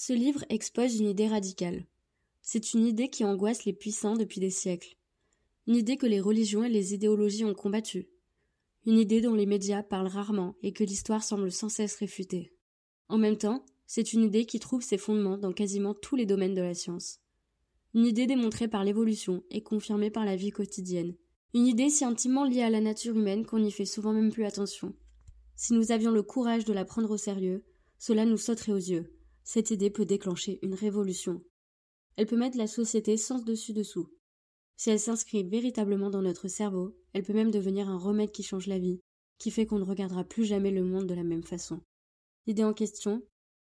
Ce 0.00 0.12
livre 0.12 0.44
expose 0.48 1.00
une 1.00 1.08
idée 1.08 1.26
radicale. 1.26 1.84
C'est 2.40 2.72
une 2.72 2.86
idée 2.86 3.08
qui 3.08 3.24
angoisse 3.24 3.64
les 3.64 3.72
puissants 3.72 4.14
depuis 4.14 4.38
des 4.38 4.48
siècles. 4.48 4.96
Une 5.66 5.74
idée 5.74 5.96
que 5.96 6.06
les 6.06 6.20
religions 6.20 6.62
et 6.62 6.68
les 6.68 6.94
idéologies 6.94 7.44
ont 7.44 7.52
combattue. 7.52 8.08
Une 8.86 8.96
idée 8.96 9.20
dont 9.20 9.34
les 9.34 9.44
médias 9.44 9.82
parlent 9.82 10.06
rarement 10.06 10.54
et 10.62 10.72
que 10.72 10.84
l'histoire 10.84 11.24
semble 11.24 11.50
sans 11.50 11.68
cesse 11.68 11.96
réfuter. 11.96 12.52
En 13.08 13.18
même 13.18 13.36
temps, 13.36 13.66
c'est 13.88 14.12
une 14.12 14.22
idée 14.22 14.46
qui 14.46 14.60
trouve 14.60 14.82
ses 14.82 14.98
fondements 14.98 15.36
dans 15.36 15.52
quasiment 15.52 15.94
tous 15.94 16.14
les 16.14 16.26
domaines 16.26 16.54
de 16.54 16.62
la 16.62 16.74
science. 16.74 17.18
Une 17.92 18.06
idée 18.06 18.28
démontrée 18.28 18.68
par 18.68 18.84
l'évolution 18.84 19.42
et 19.50 19.64
confirmée 19.64 20.10
par 20.10 20.24
la 20.24 20.36
vie 20.36 20.52
quotidienne. 20.52 21.16
Une 21.54 21.66
idée 21.66 21.90
si 21.90 22.04
intimement 22.04 22.44
liée 22.44 22.62
à 22.62 22.70
la 22.70 22.80
nature 22.80 23.16
humaine 23.16 23.44
qu'on 23.44 23.58
n'y 23.58 23.72
fait 23.72 23.84
souvent 23.84 24.12
même 24.12 24.30
plus 24.30 24.44
attention. 24.44 24.94
Si 25.56 25.72
nous 25.72 25.90
avions 25.90 26.12
le 26.12 26.22
courage 26.22 26.64
de 26.64 26.72
la 26.72 26.84
prendre 26.84 27.10
au 27.10 27.16
sérieux, 27.16 27.64
cela 27.98 28.24
nous 28.24 28.38
sauterait 28.38 28.70
aux 28.70 28.76
yeux, 28.76 29.17
cette 29.48 29.70
idée 29.70 29.88
peut 29.88 30.04
déclencher 30.04 30.58
une 30.60 30.74
révolution. 30.74 31.42
Elle 32.16 32.26
peut 32.26 32.36
mettre 32.36 32.58
la 32.58 32.66
société 32.66 33.16
sans 33.16 33.38
dessus-dessous. 33.38 34.06
Si 34.76 34.90
elle 34.90 35.00
s'inscrit 35.00 35.42
véritablement 35.42 36.10
dans 36.10 36.20
notre 36.20 36.48
cerveau, 36.48 36.94
elle 37.14 37.22
peut 37.22 37.32
même 37.32 37.50
devenir 37.50 37.88
un 37.88 37.96
remède 37.96 38.30
qui 38.30 38.42
change 38.42 38.66
la 38.66 38.78
vie, 38.78 39.00
qui 39.38 39.50
fait 39.50 39.64
qu'on 39.64 39.78
ne 39.78 39.86
regardera 39.86 40.22
plus 40.22 40.44
jamais 40.44 40.70
le 40.70 40.84
monde 40.84 41.06
de 41.06 41.14
la 41.14 41.24
même 41.24 41.42
façon. 41.42 41.80
L'idée 42.46 42.62
en 42.62 42.74
question, 42.74 43.22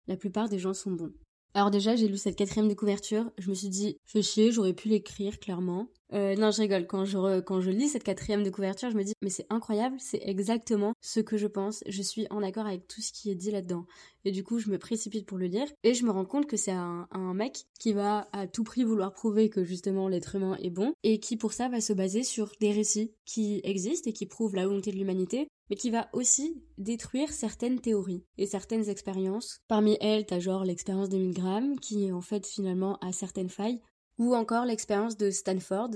la 0.07 0.17
plupart 0.17 0.49
des 0.49 0.57
gens 0.57 0.73
sont 0.73 0.91
bons. 0.91 1.13
Alors 1.53 1.69
déjà, 1.69 1.95
j'ai 1.95 2.07
lu 2.07 2.17
cette 2.17 2.35
quatrième 2.35 2.67
de 2.67 2.73
couverture, 2.73 3.31
je 3.37 3.51
me 3.51 3.53
suis 3.53 3.69
dit, 3.69 3.99
fais 4.05 4.23
chier, 4.23 4.51
j'aurais 4.51 4.73
pu 4.73 4.87
l'écrire 4.87 5.39
clairement. 5.39 5.91
Euh, 6.13 6.35
non, 6.35 6.51
je 6.51 6.61
rigole. 6.61 6.87
Quand 6.87 7.05
je, 7.05 7.39
quand 7.41 7.61
je 7.61 7.69
lis 7.69 7.89
cette 7.89 8.03
quatrième 8.03 8.43
de 8.43 8.49
couverture, 8.49 8.89
je 8.89 8.97
me 8.97 9.03
dis, 9.03 9.13
mais 9.21 9.29
c'est 9.29 9.45
incroyable, 9.49 9.97
c'est 9.99 10.21
exactement 10.23 10.93
ce 11.01 11.19
que 11.19 11.37
je 11.37 11.47
pense. 11.47 11.83
Je 11.87 12.01
suis 12.01 12.27
en 12.29 12.41
accord 12.41 12.65
avec 12.65 12.87
tout 12.87 13.01
ce 13.01 13.11
qui 13.11 13.29
est 13.29 13.35
dit 13.35 13.51
là-dedans. 13.51 13.85
Et 14.25 14.31
du 14.31 14.43
coup, 14.43 14.59
je 14.59 14.69
me 14.69 14.77
précipite 14.77 15.25
pour 15.25 15.37
le 15.37 15.45
lire 15.45 15.67
et 15.83 15.93
je 15.93 16.05
me 16.05 16.11
rends 16.11 16.25
compte 16.25 16.47
que 16.47 16.57
c'est 16.57 16.71
un, 16.71 17.07
un 17.11 17.33
mec 17.33 17.65
qui 17.79 17.93
va 17.93 18.27
à 18.33 18.47
tout 18.47 18.63
prix 18.63 18.83
vouloir 18.83 19.13
prouver 19.13 19.49
que 19.49 19.63
justement 19.63 20.07
l'être 20.07 20.35
humain 20.35 20.57
est 20.61 20.69
bon 20.69 20.93
et 21.03 21.19
qui 21.19 21.37
pour 21.37 21.53
ça 21.53 21.69
va 21.69 21.79
se 21.79 21.93
baser 21.93 22.23
sur 22.23 22.51
des 22.59 22.71
récits 22.71 23.13
qui 23.25 23.61
existent 23.63 24.09
et 24.09 24.13
qui 24.13 24.25
prouvent 24.25 24.55
la 24.55 24.67
volonté 24.67 24.91
de 24.91 24.97
l'humanité 24.97 25.47
mais 25.69 25.75
qui 25.75 25.91
va 25.91 26.09
aussi 26.13 26.63
détruire 26.77 27.31
certaines 27.31 27.79
théories 27.79 28.23
et 28.37 28.47
certaines 28.47 28.89
expériences. 28.89 29.59
Parmi 29.67 29.97
elles, 30.01 30.25
t'as 30.25 30.39
genre 30.39 30.65
l'expérience 30.65 31.09
de 31.09 31.17
Milgram, 31.17 31.79
qui 31.79 32.11
en 32.11 32.21
fait 32.21 32.45
finalement 32.47 32.97
a 33.01 33.11
certaines 33.11 33.49
failles, 33.49 33.81
ou 34.19 34.35
encore 34.35 34.65
l'expérience 34.65 35.17
de 35.17 35.31
Stanford. 35.31 35.91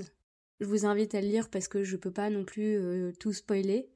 Je 0.58 0.66
vous 0.66 0.86
invite 0.86 1.14
à 1.14 1.20
le 1.20 1.28
lire 1.28 1.50
parce 1.50 1.68
que 1.68 1.84
je 1.84 1.96
peux 1.96 2.10
pas 2.10 2.30
non 2.30 2.44
plus 2.44 2.76
euh, 2.76 3.12
tout 3.20 3.32
spoiler. 3.32 3.88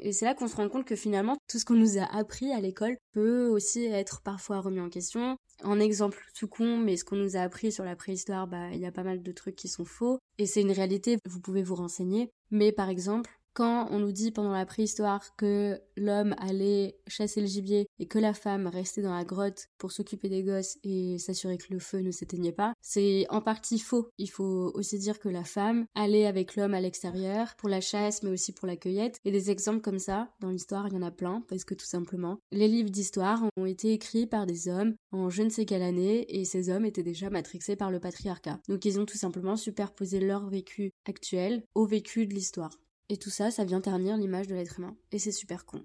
Et 0.00 0.12
c'est 0.12 0.24
là 0.24 0.34
qu'on 0.34 0.48
se 0.48 0.56
rend 0.56 0.68
compte 0.68 0.84
que 0.84 0.96
finalement, 0.96 1.36
tout 1.48 1.58
ce 1.58 1.64
qu'on 1.64 1.74
nous 1.74 1.98
a 1.98 2.04
appris 2.04 2.52
à 2.52 2.60
l'école 2.60 2.96
peut 3.12 3.46
aussi 3.46 3.84
être 3.84 4.20
parfois 4.22 4.60
remis 4.60 4.80
en 4.80 4.88
question. 4.88 5.36
En 5.62 5.78
exemple 5.78 6.22
tout 6.34 6.48
con, 6.48 6.76
mais 6.76 6.96
ce 6.96 7.04
qu'on 7.04 7.16
nous 7.16 7.36
a 7.36 7.40
appris 7.40 7.70
sur 7.70 7.84
la 7.84 7.96
préhistoire, 7.96 8.46
bah, 8.46 8.70
il 8.72 8.80
y 8.80 8.86
a 8.86 8.92
pas 8.92 9.04
mal 9.04 9.22
de 9.22 9.32
trucs 9.32 9.56
qui 9.56 9.68
sont 9.68 9.84
faux. 9.84 10.18
Et 10.38 10.46
c'est 10.46 10.62
une 10.62 10.72
réalité, 10.72 11.18
vous 11.28 11.40
pouvez 11.40 11.62
vous 11.62 11.76
renseigner. 11.76 12.30
Mais 12.50 12.72
par 12.72 12.88
exemple, 12.88 13.35
quand 13.56 13.88
on 13.90 14.00
nous 14.00 14.12
dit 14.12 14.32
pendant 14.32 14.52
la 14.52 14.66
préhistoire 14.66 15.34
que 15.36 15.80
l'homme 15.96 16.34
allait 16.36 16.98
chasser 17.06 17.40
le 17.40 17.46
gibier 17.46 17.86
et 17.98 18.06
que 18.06 18.18
la 18.18 18.34
femme 18.34 18.66
restait 18.66 19.00
dans 19.00 19.14
la 19.14 19.24
grotte 19.24 19.68
pour 19.78 19.92
s'occuper 19.92 20.28
des 20.28 20.42
gosses 20.42 20.76
et 20.84 21.16
s'assurer 21.18 21.56
que 21.56 21.72
le 21.72 21.78
feu 21.78 22.00
ne 22.00 22.10
s'éteignait 22.10 22.52
pas, 22.52 22.74
c'est 22.82 23.24
en 23.30 23.40
partie 23.40 23.78
faux. 23.78 24.10
Il 24.18 24.28
faut 24.28 24.70
aussi 24.74 24.98
dire 24.98 25.18
que 25.18 25.30
la 25.30 25.42
femme 25.42 25.86
allait 25.94 26.26
avec 26.26 26.54
l'homme 26.54 26.74
à 26.74 26.82
l'extérieur 26.82 27.54
pour 27.56 27.70
la 27.70 27.80
chasse 27.80 28.22
mais 28.22 28.28
aussi 28.28 28.52
pour 28.52 28.66
la 28.66 28.76
cueillette. 28.76 29.20
Et 29.24 29.32
des 29.32 29.50
exemples 29.50 29.80
comme 29.80 29.98
ça, 29.98 30.28
dans 30.40 30.50
l'histoire, 30.50 30.86
il 30.88 30.92
y 30.92 30.98
en 30.98 31.02
a 31.02 31.10
plein 31.10 31.42
parce 31.48 31.64
que 31.64 31.74
tout 31.74 31.86
simplement, 31.86 32.38
les 32.52 32.68
livres 32.68 32.90
d'histoire 32.90 33.42
ont 33.56 33.64
été 33.64 33.94
écrits 33.94 34.26
par 34.26 34.44
des 34.44 34.68
hommes 34.68 34.96
en 35.12 35.30
je 35.30 35.42
ne 35.42 35.48
sais 35.48 35.64
quelle 35.64 35.82
année 35.82 36.26
et 36.38 36.44
ces 36.44 36.68
hommes 36.68 36.84
étaient 36.84 37.02
déjà 37.02 37.30
matrixés 37.30 37.76
par 37.76 37.90
le 37.90 38.00
patriarcat. 38.00 38.60
Donc 38.68 38.84
ils 38.84 39.00
ont 39.00 39.06
tout 39.06 39.16
simplement 39.16 39.56
superposé 39.56 40.20
leur 40.20 40.46
vécu 40.50 40.92
actuel 41.06 41.64
au 41.74 41.86
vécu 41.86 42.26
de 42.26 42.34
l'histoire. 42.34 42.76
Et 43.08 43.16
tout 43.16 43.30
ça, 43.30 43.50
ça 43.50 43.64
vient 43.64 43.80
ternir 43.80 44.16
l'image 44.16 44.48
de 44.48 44.54
l'être 44.54 44.78
humain. 44.78 44.96
Et 45.12 45.18
c'est 45.18 45.32
super 45.32 45.64
con. 45.64 45.84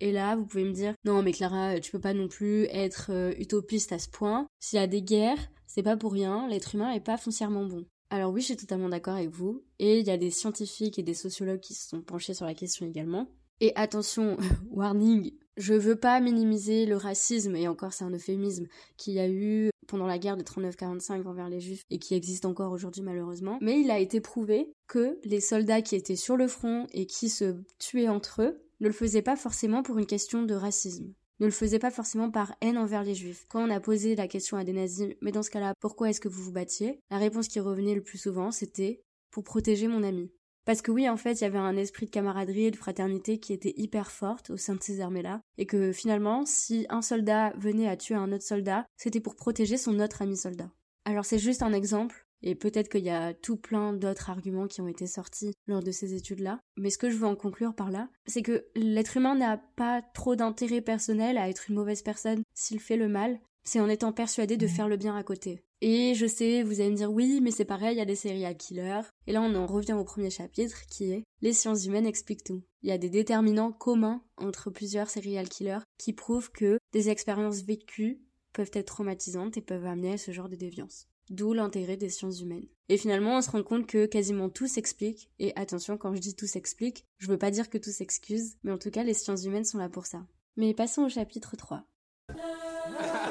Et 0.00 0.10
là, 0.10 0.34
vous 0.34 0.46
pouvez 0.46 0.64
me 0.64 0.72
dire, 0.72 0.94
non 1.04 1.22
mais 1.22 1.32
Clara, 1.32 1.78
tu 1.78 1.92
peux 1.92 2.00
pas 2.00 2.14
non 2.14 2.26
plus 2.26 2.64
être 2.70 3.10
euh, 3.10 3.32
utopiste 3.38 3.92
à 3.92 3.98
ce 3.98 4.08
point. 4.08 4.48
S'il 4.58 4.78
y 4.78 4.82
a 4.82 4.86
des 4.86 5.02
guerres, 5.02 5.50
c'est 5.66 5.82
pas 5.82 5.96
pour 5.96 6.12
rien, 6.12 6.48
l'être 6.48 6.74
humain 6.74 6.90
est 6.90 7.00
pas 7.00 7.16
foncièrement 7.16 7.64
bon. 7.64 7.86
Alors 8.10 8.32
oui, 8.32 8.40
je 8.40 8.46
suis 8.46 8.56
totalement 8.56 8.88
d'accord 8.88 9.14
avec 9.14 9.30
vous. 9.30 9.64
Et 9.78 10.00
il 10.00 10.06
y 10.06 10.10
a 10.10 10.18
des 10.18 10.30
scientifiques 10.30 10.98
et 10.98 11.02
des 11.02 11.14
sociologues 11.14 11.60
qui 11.60 11.74
se 11.74 11.88
sont 11.88 12.02
penchés 12.02 12.34
sur 12.34 12.46
la 12.46 12.54
question 12.54 12.84
également. 12.84 13.28
Et 13.60 13.72
attention, 13.76 14.36
warning, 14.70 15.32
je 15.56 15.74
veux 15.74 15.96
pas 15.96 16.20
minimiser 16.20 16.86
le 16.86 16.96
racisme, 16.96 17.56
et 17.56 17.68
encore 17.68 17.92
c'est 17.92 18.04
un 18.04 18.10
euphémisme, 18.10 18.66
qu'il 18.96 19.14
y 19.14 19.20
a 19.20 19.28
eu 19.28 19.70
pendant 19.86 20.06
la 20.06 20.18
guerre 20.18 20.36
de 20.36 20.42
39-45 20.42 21.26
envers 21.26 21.48
les 21.48 21.60
juifs 21.60 21.82
et 21.90 21.98
qui 21.98 22.14
existe 22.14 22.44
encore 22.44 22.72
aujourd'hui 22.72 23.02
malheureusement. 23.02 23.58
Mais 23.60 23.80
il 23.80 23.90
a 23.90 23.98
été 23.98 24.20
prouvé 24.20 24.72
que 24.86 25.18
les 25.24 25.40
soldats 25.40 25.82
qui 25.82 25.96
étaient 25.96 26.16
sur 26.16 26.36
le 26.36 26.48
front 26.48 26.86
et 26.92 27.06
qui 27.06 27.28
se 27.28 27.56
tuaient 27.78 28.08
entre 28.08 28.42
eux 28.42 28.62
ne 28.80 28.86
le 28.86 28.92
faisaient 28.92 29.22
pas 29.22 29.36
forcément 29.36 29.82
pour 29.82 29.98
une 29.98 30.06
question 30.06 30.42
de 30.42 30.54
racisme 30.54 31.12
ne 31.42 31.46
le 31.46 31.52
faisaient 31.52 31.80
pas 31.80 31.90
forcément 31.90 32.30
par 32.30 32.54
haine 32.60 32.78
envers 32.78 33.02
les 33.02 33.16
juifs. 33.16 33.46
Quand 33.48 33.66
on 33.66 33.70
a 33.70 33.80
posé 33.80 34.14
la 34.14 34.28
question 34.28 34.56
à 34.56 34.64
des 34.64 34.72
nazis, 34.72 35.14
mais 35.20 35.32
dans 35.32 35.42
ce 35.42 35.50
cas-là, 35.50 35.74
pourquoi 35.80 36.08
est-ce 36.08 36.20
que 36.20 36.28
vous 36.28 36.42
vous 36.42 36.52
battiez? 36.52 37.00
La 37.10 37.18
réponse 37.18 37.48
qui 37.48 37.58
revenait 37.58 37.96
le 37.96 38.02
plus 38.02 38.18
souvent, 38.18 38.52
c'était 38.52 39.02
pour 39.30 39.42
protéger 39.42 39.88
mon 39.88 40.04
ami. 40.04 40.30
Parce 40.64 40.82
que 40.82 40.92
oui, 40.92 41.08
en 41.08 41.16
fait, 41.16 41.32
il 41.32 41.42
y 41.42 41.46
avait 41.46 41.58
un 41.58 41.76
esprit 41.76 42.06
de 42.06 42.10
camaraderie 42.10 42.66
et 42.66 42.70
de 42.70 42.76
fraternité 42.76 43.38
qui 43.38 43.52
était 43.52 43.74
hyper 43.76 44.10
forte 44.12 44.50
au 44.50 44.56
sein 44.56 44.76
de 44.76 44.82
ces 44.82 45.00
armées-là, 45.00 45.40
et 45.58 45.66
que 45.66 45.92
finalement, 45.92 46.44
si 46.46 46.86
un 46.88 47.02
soldat 47.02 47.52
venait 47.56 47.88
à 47.88 47.96
tuer 47.96 48.14
un 48.14 48.32
autre 48.32 48.44
soldat, 48.44 48.86
c'était 48.96 49.20
pour 49.20 49.34
protéger 49.34 49.76
son 49.76 49.98
autre 49.98 50.22
ami 50.22 50.36
soldat. 50.36 50.70
Alors 51.04 51.24
c'est 51.24 51.38
juste 51.38 51.62
un 51.62 51.72
exemple, 51.72 52.26
et 52.42 52.54
peut-être 52.54 52.88
qu'il 52.88 53.04
y 53.04 53.10
a 53.10 53.34
tout 53.34 53.56
plein 53.56 53.92
d'autres 53.92 54.30
arguments 54.30 54.66
qui 54.66 54.80
ont 54.80 54.88
été 54.88 55.06
sortis 55.06 55.52
lors 55.66 55.82
de 55.82 55.90
ces 55.90 56.14
études-là. 56.14 56.60
Mais 56.76 56.90
ce 56.90 56.98
que 56.98 57.10
je 57.10 57.16
veux 57.16 57.26
en 57.26 57.36
conclure 57.36 57.74
par 57.74 57.90
là, 57.90 58.08
c'est 58.26 58.42
que 58.42 58.66
l'être 58.74 59.16
humain 59.16 59.34
n'a 59.34 59.58
pas 59.58 60.02
trop 60.14 60.36
d'intérêt 60.36 60.80
personnel 60.80 61.38
à 61.38 61.48
être 61.48 61.70
une 61.70 61.76
mauvaise 61.76 62.02
personne 62.02 62.42
s'il 62.54 62.80
fait 62.80 62.96
le 62.96 63.08
mal. 63.08 63.40
C'est 63.64 63.80
en 63.80 63.88
étant 63.88 64.12
persuadé 64.12 64.56
de 64.56 64.66
faire 64.66 64.88
le 64.88 64.96
bien 64.96 65.16
à 65.16 65.22
côté. 65.22 65.62
Et 65.80 66.14
je 66.14 66.26
sais, 66.26 66.62
vous 66.62 66.80
allez 66.80 66.90
me 66.90 66.96
dire 66.96 67.12
oui, 67.12 67.40
mais 67.42 67.50
c'est 67.50 67.64
pareil, 67.64 67.96
il 67.96 67.98
y 67.98 68.02
a 68.02 68.04
des 68.06 68.16
serial 68.16 68.56
killers. 68.56 69.02
Et 69.26 69.32
là, 69.32 69.42
on 69.42 69.54
en 69.54 69.66
revient 69.66 69.94
au 69.94 70.04
premier 70.04 70.30
chapitre 70.30 70.86
qui 70.86 71.10
est 71.10 71.24
Les 71.40 71.52
sciences 71.52 71.86
humaines 71.86 72.06
expliquent 72.06 72.44
tout. 72.44 72.62
Il 72.82 72.88
y 72.88 72.92
a 72.92 72.98
des 72.98 73.10
déterminants 73.10 73.72
communs 73.72 74.22
entre 74.36 74.70
plusieurs 74.70 75.10
serial 75.10 75.48
killers 75.48 75.80
qui 75.98 76.12
prouvent 76.12 76.50
que 76.50 76.78
des 76.92 77.08
expériences 77.08 77.62
vécues 77.62 78.20
peuvent 78.52 78.70
être 78.74 78.86
traumatisantes 78.86 79.56
et 79.56 79.62
peuvent 79.62 79.86
amener 79.86 80.12
à 80.12 80.18
ce 80.18 80.30
genre 80.30 80.48
de 80.48 80.56
déviance. 80.56 81.08
D'où 81.30 81.52
l'intérêt 81.52 81.96
des 81.96 82.10
sciences 82.10 82.40
humaines. 82.40 82.66
Et 82.88 82.96
finalement, 82.96 83.38
on 83.38 83.42
se 83.42 83.50
rend 83.50 83.62
compte 83.62 83.86
que 83.86 84.06
quasiment 84.06 84.50
tout 84.50 84.66
s'explique. 84.66 85.30
Et 85.38 85.52
attention, 85.56 85.96
quand 85.96 86.14
je 86.14 86.20
dis 86.20 86.34
tout 86.34 86.46
s'explique, 86.46 87.06
je 87.18 87.28
veux 87.28 87.38
pas 87.38 87.50
dire 87.50 87.70
que 87.70 87.78
tout 87.78 87.90
s'excuse, 87.90 88.56
mais 88.64 88.72
en 88.72 88.78
tout 88.78 88.90
cas, 88.90 89.04
les 89.04 89.14
sciences 89.14 89.44
humaines 89.44 89.64
sont 89.64 89.78
là 89.78 89.88
pour 89.88 90.06
ça. 90.06 90.26
Mais 90.56 90.74
passons 90.74 91.04
au 91.04 91.08
chapitre 91.08 91.56
3. 91.56 91.84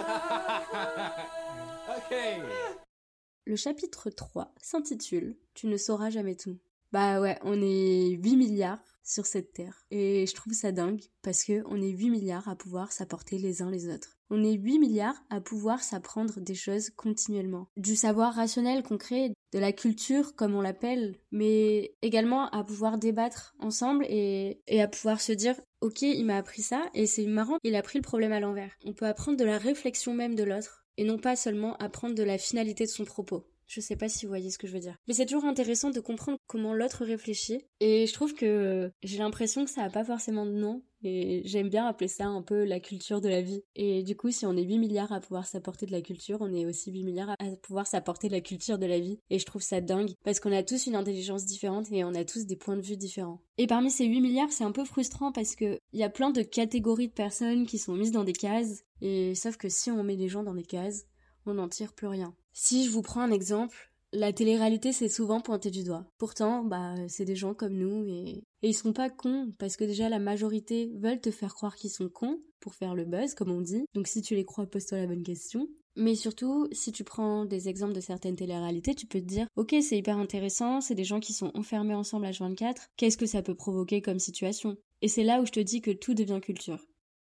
Le 3.46 3.56
chapitre 3.56 4.12
3 4.12 4.54
s'intitule 4.62 5.36
Tu 5.56 5.66
ne 5.66 5.78
sauras 5.78 6.12
jamais 6.12 6.36
tout. 6.36 6.60
Bah 6.92 7.20
ouais, 7.22 7.40
on 7.44 7.60
est 7.62 8.10
8 8.10 8.36
milliards 8.36 8.84
sur 9.04 9.26
cette 9.26 9.54
terre. 9.54 9.86
Et 9.90 10.28
je 10.28 10.36
trouve 10.36 10.54
ça 10.54 10.72
dingue 10.72 11.02
parce 11.24 11.44
que 11.44 11.64
on 11.66 11.82
est 11.82 11.90
8 11.90 12.10
milliards 12.12 12.48
à 12.48 12.56
pouvoir 12.56 12.92
s'apporter 12.92 13.40
les 13.40 13.62
uns 13.62 13.72
les 13.72 13.88
autres. 13.88 14.18
On 14.30 14.44
est 14.44 14.54
8 14.54 14.78
milliards 14.78 15.24
à 15.30 15.42
pouvoir 15.42 15.82
s'apprendre 15.82 16.40
des 16.40 16.54
choses 16.54 16.92
continuellement. 16.92 17.68
Du 17.78 17.96
savoir 17.96 18.36
rationnel 18.36 18.84
concret, 18.84 19.34
de 19.54 19.60
la 19.60 19.72
culture 19.72 20.36
comme 20.36 20.54
on 20.54 20.62
l'appelle, 20.62 21.16
mais 21.32 21.96
également 22.02 22.48
à 22.50 22.64
pouvoir 22.64 22.98
débattre 22.98 23.56
ensemble 23.60 24.06
et, 24.08 24.62
et 24.68 24.82
à 24.82 24.88
pouvoir 24.88 25.20
se 25.20 25.32
dire 25.32 25.56
ok 25.82 26.04
il 26.04 26.26
m'a 26.26 26.38
appris 26.38 26.62
ça 26.62 26.84
et 26.94 27.08
c'est 27.08 27.26
marrant, 27.26 27.58
il 27.64 27.76
a 27.76 27.82
pris 27.82 28.00
le 28.00 28.04
problème 28.04 28.32
à 28.32 28.40
l'envers. 28.40 28.72
On 28.86 28.94
peut 28.94 29.08
apprendre 29.08 29.38
de 29.38 29.46
la 29.46 29.58
réflexion 29.58 30.14
même 30.14 30.36
de 30.36 30.44
l'autre 30.44 30.81
et 30.98 31.04
non 31.04 31.18
pas 31.18 31.36
seulement 31.36 31.76
apprendre 31.78 32.16
de 32.16 32.24
la 32.24 32.38
finalité 32.38 32.86
de 32.86 32.90
son 32.90 33.06
propos. 33.06 33.46
Je 33.72 33.80
sais 33.80 33.96
pas 33.96 34.10
si 34.10 34.26
vous 34.26 34.30
voyez 34.30 34.52
ce 34.52 34.58
que 34.58 34.68
je 34.68 34.74
veux 34.74 34.82
dire. 34.82 34.98
Mais 35.08 35.14
c'est 35.14 35.26
toujours 35.26 35.46
intéressant 35.46 35.92
de 35.92 36.02
comprendre 36.02 36.38
comment 36.46 36.74
l'autre 36.74 37.06
réfléchit. 37.06 37.64
Et 37.80 38.06
je 38.06 38.12
trouve 38.12 38.34
que 38.34 38.92
j'ai 39.02 39.20
l'impression 39.20 39.64
que 39.64 39.72
ça 39.72 39.84
a 39.84 39.90
pas 39.90 40.04
forcément 40.04 40.46
de 40.46 40.52
nom. 40.52 40.84
Et 41.04 41.42
j'aime 41.46 41.70
bien 41.70 41.88
appeler 41.88 42.10
ça 42.10 42.26
un 42.26 42.42
peu 42.42 42.66
la 42.66 42.82
culture 42.82 43.22
de 43.22 43.30
la 43.30 43.42
vie. 43.42 43.64
Et 43.76 44.04
du 44.04 44.18
coup, 44.18 44.30
si 44.30 44.46
on 44.46 44.58
est 44.58 44.64
8 44.64 44.78
milliards 44.78 45.14
à 45.14 45.22
pouvoir 45.22 45.48
s'apporter 45.48 45.86
de 45.86 45.94
la 45.94 46.02
culture, 46.02 46.40
on 46.42 46.54
est 46.54 46.66
aussi 46.66 46.92
8 46.92 47.06
milliards 47.06 47.30
à 47.30 47.38
pouvoir 47.64 47.88
s'apporter 47.88 48.28
de 48.28 48.34
la 48.34 48.42
culture 48.42 48.78
de 48.78 48.86
la 48.86 49.00
vie. 49.00 49.20
Et 49.30 49.40
je 49.40 49.46
trouve 49.46 49.62
ça 49.62 49.80
dingue. 49.80 50.12
Parce 50.26 50.42
qu'on 50.42 50.52
a 50.52 50.64
tous 50.64 50.88
une 50.88 50.96
intelligence 50.96 51.46
différente 51.46 51.90
et 51.94 52.04
on 52.04 52.14
a 52.14 52.26
tous 52.26 52.46
des 52.46 52.58
points 52.58 52.76
de 52.76 52.86
vue 52.86 52.98
différents. 52.98 53.40
Et 53.58 53.68
parmi 53.68 53.90
ces 53.90 54.06
8 54.06 54.20
milliards, 54.20 54.52
c'est 54.52 54.66
un 54.66 54.74
peu 54.74 54.84
frustrant 54.84 55.32
parce 55.32 55.56
que 55.56 55.80
il 55.94 56.00
y 56.00 56.04
a 56.04 56.10
plein 56.10 56.32
de 56.32 56.42
catégories 56.42 57.08
de 57.08 57.14
personnes 57.14 57.66
qui 57.66 57.78
sont 57.78 57.94
mises 57.94 58.12
dans 58.12 58.26
des 58.26 58.34
cases. 58.34 58.84
Et 59.02 59.36
sauf 59.36 59.58
que 59.58 59.70
si 59.70 59.92
on 59.92 60.04
met 60.04 60.16
les 60.16 60.30
gens 60.30 60.44
dans 60.44 60.54
des 60.54 60.64
cases, 60.64 61.06
on 61.46 61.56
n'en 61.56 61.70
tire 61.70 61.94
plus 61.94 62.08
rien. 62.08 62.36
Si 62.54 62.86
je 62.86 62.92
vous 62.92 63.02
prends 63.02 63.22
un 63.22 63.32
exemple, 63.32 63.92
la 64.14 64.34
télé-réalité 64.34 64.92
c'est 64.92 65.10
souvent 65.10 65.42
pointé 65.42 65.72
du 65.72 65.84
doigt. 65.84 66.06
Pourtant, 66.18 66.64
bah 66.64 66.96
c'est 67.08 67.26
des 67.26 67.36
gens 67.36 67.54
comme 67.54 67.74
nous 67.74 68.06
et... 68.06 68.44
et 68.62 68.70
ils 68.70 68.74
sont 68.74 68.94
pas 68.94 69.10
cons 69.10 69.54
parce 69.58 69.78
que 69.78 69.86
déjà 69.86 70.10
la 70.10 70.20
majorité 70.20 70.92
veulent 70.96 71.22
te 71.22 71.32
faire 71.32 71.56
croire 71.56 71.76
qu'ils 71.76 71.92
sont 71.92 72.10
cons 72.10 72.42
pour 72.60 72.76
faire 72.76 72.94
le 72.94 73.06
buzz 73.06 73.34
comme 73.34 73.52
on 73.52 73.62
dit. 73.62 73.86
Donc 73.94 74.08
si 74.08 74.22
tu 74.22 74.36
les 74.36 74.46
crois, 74.46 74.66
pose-toi 74.66 75.00
la 75.00 75.08
bonne 75.08 75.24
question. 75.24 75.68
Mais 75.98 76.16
surtout, 76.16 76.68
si 76.72 76.92
tu 76.94 77.04
prends 77.04 77.44
des 77.44 77.68
exemples 77.68 77.94
de 77.94 78.00
certaines 78.00 78.38
télé-réalités, 78.38 78.96
tu 78.96 79.08
peux 79.08 79.20
te 79.20 79.26
dire, 79.26 79.48
ok, 79.58 79.76
c'est 79.82 79.98
hyper 79.98 80.18
intéressant, 80.18 80.80
c'est 80.80 80.96
des 80.96 81.04
gens 81.04 81.20
qui 81.20 81.34
sont 81.34 81.52
enfermés 81.54 81.94
ensemble 81.94 82.28
à 82.28 82.32
24, 82.32 82.88
qu'est-ce 82.96 83.18
que 83.18 83.26
ça 83.26 83.42
peut 83.42 83.56
provoquer 83.56 84.02
comme 84.02 84.20
situation? 84.20 84.78
Et 85.02 85.10
c'est 85.10 85.24
là 85.24 85.42
où 85.42 85.46
je 85.46 85.52
te 85.52 85.60
dis 85.60 85.82
que 85.82 85.92
tout 85.92 86.14
devient 86.14 86.40
culture. 86.42 86.86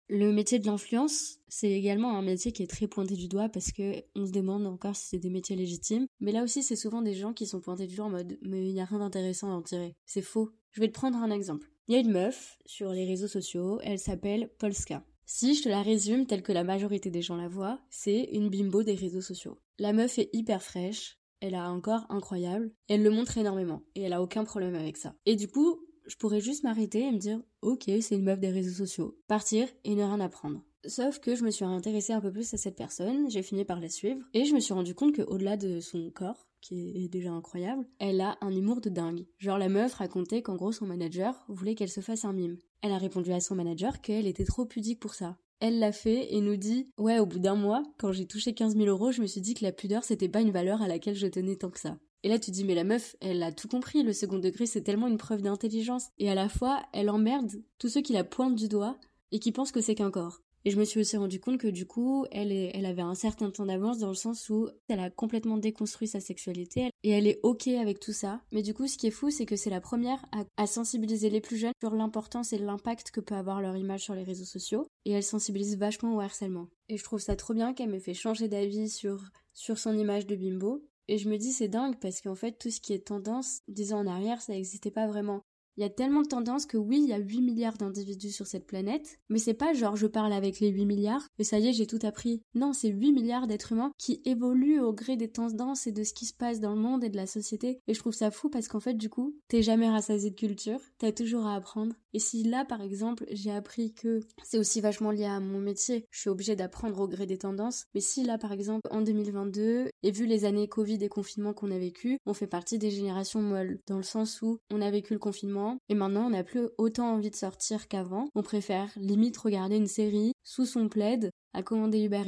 Le 0.09 0.33
métier 0.33 0.59
de 0.59 0.67
l'influence, 0.67 1.39
c'est 1.49 1.71
également 1.71 2.17
un 2.17 2.23
métier 2.23 2.53
qui 2.53 2.63
est 2.63 2.71
très 2.71 2.87
pointé 2.87 3.15
du 3.15 3.29
doigt 3.29 3.49
parce 3.49 3.73
que 3.73 4.03
on 4.15 4.27
se 4.27 4.33
demande 4.33 4.67
encore 4.67 4.97
si 4.97 5.09
c'est 5.09 5.19
des 5.19 5.31
métiers 5.31 5.57
légitimes. 5.57 6.07
Mais 6.21 6.33
là 6.33 6.43
aussi, 6.43 6.63
c'est 6.63 6.77
souvent 6.77 7.03
des 7.03 7.15
gens 7.15 7.33
qui 7.33 7.47
sont 7.47 7.61
pointés 7.61 7.87
du 7.87 7.97
doigt 7.97 8.07
en 8.07 8.11
mode 8.11 8.39
mais 8.43 8.67
il 8.67 8.75
n'y 8.75 8.81
a 8.81 8.85
rien 8.85 8.99
d'intéressant 8.99 9.51
à 9.51 9.55
en 9.55 9.63
tirer. 9.63 9.95
C'est 10.05 10.23
faux. 10.23 10.51
Je 10.73 10.81
vais 10.81 10.89
te 10.89 10.95
prendre 10.95 11.19
un 11.19 11.31
exemple. 11.31 11.71
Il 11.89 11.95
y 11.95 11.97
a 11.97 12.01
une 12.01 12.13
meuf 12.13 12.59
sur 12.67 12.91
les 12.93 13.07
réseaux 13.07 13.29
sociaux, 13.29 13.81
elle 13.83 13.99
s'appelle 13.99 14.51
Polska. 14.59 15.05
Si 15.25 15.55
je 15.55 15.63
te 15.63 15.69
la 15.69 15.83
résume 15.83 16.27
telle 16.27 16.43
que 16.43 16.53
la 16.53 16.65
majorité 16.65 17.11
des 17.11 17.23
gens 17.23 17.37
la 17.37 17.49
voient, 17.49 17.81
c'est 17.91 18.29
une 18.33 18.51
bimbo 18.51 18.83
des 18.83 18.95
réseaux 18.95 19.21
sociaux. 19.21 19.59
La 19.79 19.93
meuf 19.93 20.19
est 20.19 20.31
hyper 20.33 20.63
fraîche, 20.63 21.19
elle 21.41 21.55
a 21.55 21.65
un 21.65 21.81
corps 21.81 22.07
incroyable, 22.09 22.71
elle 22.89 23.03
le 23.03 23.11
montre 23.11 23.39
énormément, 23.39 23.83
et 23.95 24.03
elle 24.03 24.13
a 24.13 24.23
aucun 24.23 24.45
problème 24.45 24.75
avec 24.75 24.97
ça. 24.97 25.15
Et 25.27 25.35
du 25.35 25.49
coup, 25.49 25.81
je 26.07 26.17
pourrais 26.17 26.41
juste 26.41 26.65
m'arrêter 26.65 27.01
et 27.01 27.13
me 27.13 27.19
dire 27.19 27.41
ok 27.63 27.85
c'est 28.01 28.17
une 28.17 28.25
meuf 28.25 28.41
des 28.41 28.51
réseaux 28.51 28.85
sociaux, 28.85 29.19
partir 29.29 29.69
et 29.85 29.95
ne 29.95 30.03
rien 30.03 30.21
apprendre. 30.21 30.63
Sauf 30.87 31.21
que 31.21 31.37
je 31.37 31.45
me 31.45 31.51
suis 31.51 31.65
intéressée 31.65 32.13
un 32.13 32.21
peu 32.21 32.33
plus 32.33 32.53
à 32.55 32.57
cette 32.57 32.77
personne, 32.77 33.31
j'ai 33.31 33.43
fini 33.43 33.65
par 33.65 33.81
la 33.81 33.89
suivre, 33.89 34.21
et 34.35 34.45
je 34.45 34.53
me 34.53 34.59
suis 34.59 34.75
rendu 34.75 34.95
compte 34.95 35.15
qu'au-delà 35.15 35.57
de 35.57 35.79
son 35.79 36.11
corps, 36.11 36.49
qui 36.61 37.05
est 37.05 37.09
déjà 37.09 37.31
incroyable, 37.31 37.87
elle 37.99 38.21
a 38.21 38.37
un 38.41 38.51
humour 38.51 38.81
de 38.81 38.89
dingue. 38.89 39.27
Genre 39.39 39.59
la 39.59 39.69
meuf 39.69 39.95
racontait 39.95 40.43
qu'en 40.43 40.57
gros 40.57 40.73
son 40.73 40.87
manager 40.87 41.45
voulait 41.49 41.75
qu'elle 41.75 41.89
se 41.89 42.01
fasse 42.01 42.25
un 42.25 42.33
mime. 42.33 42.57
Elle 42.81 42.93
a 42.93 42.99
répondu 42.99 43.33
à 43.33 43.41
son 43.41 43.55
manager 43.55 44.01
qu'elle 44.01 44.27
était 44.27 44.45
trop 44.45 44.65
pudique 44.65 45.01
pour 45.01 45.15
ça. 45.15 45.37
Elle 45.61 45.79
l'a 45.79 45.93
fait 45.93 46.35
et 46.35 46.41
nous 46.41 46.57
dit 46.57 46.89
Ouais, 46.99 47.21
au 47.21 47.27
bout 47.27 47.39
d'un 47.39 47.55
mois, 47.55 47.85
quand 47.97 48.11
j'ai 48.11 48.27
touché 48.27 48.53
15 48.53 48.77
000 48.77 48.87
euros, 48.87 49.13
je 49.13 49.23
me 49.23 49.27
suis 49.29 49.41
dit 49.41 49.55
que 49.55 49.65
la 49.65 49.71
pudeur 49.71 50.03
c'était 50.03 50.29
pas 50.29 50.41
une 50.41 50.51
valeur 50.51 50.83
à 50.83 50.89
laquelle 50.89 51.15
je 51.15 51.29
tenais 51.29 51.55
tant 51.55 51.71
que 51.71 51.79
ça. 51.79 51.99
Et 52.25 52.29
là, 52.29 52.39
tu 52.39 52.51
dis, 52.51 52.65
mais 52.65 52.75
la 52.75 52.85
meuf, 52.85 53.17
elle 53.21 53.43
a 53.43 53.53
tout 53.53 53.69
compris. 53.69 54.03
Le 54.03 54.13
second 54.13 54.39
degré, 54.39 54.67
c'est 54.67 54.83
tellement 54.83 55.09
une 55.09 55.19
preuve 55.19 55.43
d'intelligence. 55.43 56.09
Et 56.19 56.31
à 56.31 56.35
la 56.35 56.49
fois, 56.49 56.83
elle 56.93 57.11
emmerde 57.11 57.63
tous 57.79 57.89
ceux 57.89 58.01
qui 58.01 58.13
la 58.13 58.25
pointent 58.25 58.55
du 58.55 58.69
doigt 58.69 58.97
et 59.33 59.39
qui 59.39 59.53
pensent 59.53 59.73
que 59.73 59.81
c'est 59.81 59.95
qu'un 59.95 60.11
corps. 60.11 60.41
Et 60.65 60.71
je 60.71 60.79
me 60.79 60.85
suis 60.85 61.01
aussi 61.01 61.17
rendu 61.17 61.41
compte 61.41 61.59
que 61.59 61.67
du 61.67 61.87
coup, 61.87 62.25
elle, 62.31 62.53
elle 62.53 62.87
avait 62.87 63.03
un 63.03 63.15
certain 63.15 63.51
temps 63.51 63.67
d'avance 63.67 63.99
dans 63.99 64.09
le 64.09 64.15
sens 64.15 64.49
où 64.49 64.69
elle 64.89 65.01
a 65.01 65.11
complètement 65.11 65.57
déconstruit 65.57 66.07
sa 66.07 66.21
sexualité 66.21 66.91
et 67.03 67.11
elle 67.11 67.27
est 67.27 67.41
ok 67.43 67.67
avec 67.69 67.99
tout 67.99 68.13
ça. 68.13 68.41
Mais 68.53 68.63
du 68.63 68.73
coup, 68.73 68.87
ce 68.87 68.97
qui 68.97 69.09
est 69.09 69.13
fou, 69.13 69.31
c'est 69.31 69.47
que 69.47 69.57
c'est 69.57 69.71
la 69.71 69.81
première 69.81 70.25
à, 70.57 70.67
sensibiliser 70.67 71.31
les 71.31 71.41
plus 71.41 71.57
jeunes 71.57 71.73
sur 71.81 71.95
l'importance 71.95 72.53
et 72.53 72.59
l'impact 72.59 73.11
que 73.11 73.21
peut 73.21 73.35
avoir 73.35 73.61
leur 73.61 73.77
image 73.77 74.05
sur 74.05 74.15
les 74.15 74.23
réseaux 74.23 74.45
sociaux. 74.45 74.87
Et 75.05 75.11
elle 75.11 75.25
sensibilise 75.25 75.77
vachement 75.77 76.15
au 76.15 76.21
harcèlement. 76.21 76.69
Et 76.89 76.97
je 76.97 77.03
trouve 77.03 77.21
ça 77.21 77.35
trop 77.35 77.55
bien 77.55 77.75
qu'elle 77.75 77.91
m'ait 77.91 77.99
fait 77.99 78.15
changer 78.15 78.47
d'avis 78.47 78.89
sur, 78.89 79.21
sur 79.53 79.79
son 79.79 79.99
image 79.99 80.27
de 80.27 80.37
bimbo. 80.37 80.85
Et 81.09 81.19
je 81.19 81.29
me 81.29 81.37
dis 81.37 81.53
c'est 81.53 81.69
dingue 81.69 81.99
parce 82.01 82.21
qu'en 82.21 82.35
fait 82.35 82.53
tout 82.53 82.71
ce 82.71 82.81
qui 82.81 82.93
est 82.93 83.07
tendance, 83.07 83.63
dix 83.69 83.93
ans 83.93 84.01
en 84.01 84.07
arrière, 84.07 84.41
ça 84.43 84.53
n'existait 84.53 84.91
pas 84.91 85.07
vraiment. 85.07 85.45
Il 85.77 85.83
y 85.83 85.87
a 85.87 85.91
tellement 85.91 86.23
de 86.23 86.29
tendances 86.29 86.67
que 86.67 86.77
oui, 86.77 87.01
il 87.03 87.09
y 87.09 87.13
a 87.13 87.19
8 87.19 87.41
milliards 87.41 87.79
d'individus 87.79 88.31
sur 88.31 88.47
cette 88.47 88.67
planète, 88.67 89.19
mais 89.29 89.39
c'est 89.39 89.55
pas 89.55 89.73
genre 89.73 89.97
je 89.97 90.07
parle 90.07 90.33
avec 90.33 90.61
les 90.61 90.69
8 90.69 90.85
milliards 90.85 91.27
et 91.39 91.45
ça 91.45 91.59
y 91.59 91.69
est, 91.69 91.73
j'ai 91.73 91.87
tout 91.87 91.99
appris. 92.03 92.43
Non, 92.55 92.73
c'est 92.73 92.89
8 92.89 93.13
milliards 93.13 93.47
d'êtres 93.47 93.73
humains 93.73 93.93
qui 93.99 94.21
évoluent 94.25 94.81
au 94.81 94.93
gré 94.93 95.17
des 95.17 95.31
tendances 95.31 95.87
et 95.87 95.93
de 95.93 96.05
ce 96.05 96.13
qui 96.13 96.27
se 96.27 96.35
passe 96.35 96.61
dans 96.61 96.75
le 96.75 96.81
monde 96.81 97.05
et 97.05 97.09
de 97.09 97.17
la 97.17 97.27
société. 97.27 97.81
Et 97.87 97.95
je 97.95 97.99
trouve 98.01 98.13
ça 98.13 98.31
fou 98.31 98.51
parce 98.51 98.69
qu'en 98.69 98.81
fait, 98.81 98.95
du 98.95 99.09
coup, 99.09 99.35
t'es 99.49 99.63
jamais 99.63 99.89
rassasié 99.89 100.31
de 100.31 100.37
culture, 100.37 100.81
t'as 100.99 101.13
toujours 101.13 101.47
à 101.47 101.55
apprendre. 101.55 101.95
Et 102.13 102.19
si 102.19 102.45
là, 102.45 102.65
par 102.65 102.83
exemple, 102.83 103.25
j'ai 103.31 103.51
appris 103.51 103.95
que 103.95 104.21
c'est 104.45 104.59
aussi 104.59 104.81
vachement 104.81 105.11
lié 105.11 105.25
à 105.25 105.41
mon 105.41 105.61
métier, 105.61 106.05
je 106.11 106.21
suis 106.21 106.31
obligée 106.31 106.57
d'apprendre 106.57 107.01
au 107.01 107.09
gré 107.09 107.27
des 107.27 107.39
tendances, 107.39 107.85
mais 107.95 108.01
si 108.01 108.23
là, 108.23 108.37
par 108.37 108.53
exemple, 108.53 108.89
en 108.91 109.01
2022, 109.01 109.89
et 110.03 110.11
vu 110.11 110.27
les 110.27 110.45
années 110.45 110.69
Covid 110.69 111.03
et 111.03 111.09
confinement 111.09 111.55
qu'on 111.55 111.71
a 111.71 111.79
vécu, 111.79 112.19
on 112.27 112.35
fait 112.35 112.47
partie 112.47 112.79
des 112.79 112.91
générations 112.91 113.41
molles, 113.41 113.79
dans 113.87 113.97
le 113.97 114.03
sens 114.03 114.43
où 114.43 114.59
on 114.71 114.83
a 114.83 114.91
vécu 114.91 115.15
le 115.15 115.19
confinement, 115.19 115.62
et 115.89 115.95
maintenant 115.95 116.27
on 116.27 116.31
n'a 116.31 116.45
plus 116.45 116.69
autant 116.79 117.13
envie 117.15 117.31
de 117.31 117.37
sortir 117.37 117.89
qu'avant. 117.89 118.29
On 118.35 118.43
préfère 118.43 118.91
limite 118.97 119.37
regarder 119.37 119.77
une 119.77 119.87
série 119.87 120.33
sous 120.43 120.67
son 120.67 120.89
plaid 120.89 121.31
à 121.53 121.63
commander 121.63 122.03
Uber. 122.03 122.23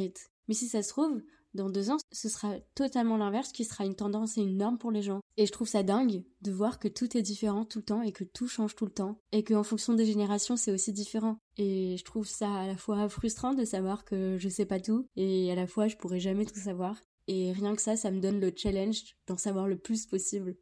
Mais 0.49 0.55
si 0.55 0.67
ça 0.67 0.83
se 0.83 0.89
trouve, 0.89 1.23
dans 1.55 1.71
deux 1.71 1.91
ans, 1.91 1.99
ce 2.13 2.29
sera 2.29 2.57
totalement 2.75 3.17
l'inverse 3.17 3.53
qui 3.53 3.65
sera 3.65 3.85
une 3.85 3.95
tendance 3.95 4.37
et 4.37 4.43
une 4.43 4.59
norme 4.59 4.77
pour 4.77 4.91
les 4.91 5.03
gens. 5.03 5.21
Et 5.37 5.47
je 5.47 5.53
trouve 5.53 5.69
ça 5.69 5.83
dingue 5.83 6.25
de 6.43 6.51
voir 6.51 6.79
que 6.79 6.89
tout 6.89 7.17
est 7.17 7.23
différent 7.23 7.65
tout 7.65 7.79
le 7.79 7.85
temps 7.85 8.03
et 8.03 8.13
que 8.13 8.25
tout 8.25 8.49
change 8.49 8.75
tout 8.75 8.85
le 8.85 8.91
temps 8.91 9.21
et 9.33 9.45
qu'en 9.45 9.63
fonction 9.63 9.95
des 9.95 10.05
générations, 10.05 10.57
c'est 10.57 10.73
aussi 10.73 10.93
différent. 10.93 11.39
Et 11.57 11.97
je 11.97 12.05
trouve 12.05 12.27
ça 12.27 12.53
à 12.53 12.67
la 12.67 12.77
fois 12.77 13.09
frustrant 13.09 13.55
de 13.55 13.65
savoir 13.65 14.05
que 14.05 14.37
je 14.39 14.49
sais 14.49 14.67
pas 14.67 14.81
tout 14.81 15.07
et 15.17 15.51
à 15.53 15.55
la 15.55 15.67
fois 15.67 15.87
je 15.87 15.97
pourrais 15.97 16.21
jamais 16.21 16.45
tout 16.45 16.59
savoir. 16.59 17.01
Et 17.27 17.53
rien 17.53 17.75
que 17.75 17.83
ça, 17.83 17.97
ça 17.97 18.11
me 18.11 18.21
donne 18.21 18.41
le 18.41 18.53
challenge 18.55 19.15
d'en 19.27 19.37
savoir 19.37 19.69
le 19.69 19.79
plus 19.79 20.07
possible. 20.07 20.57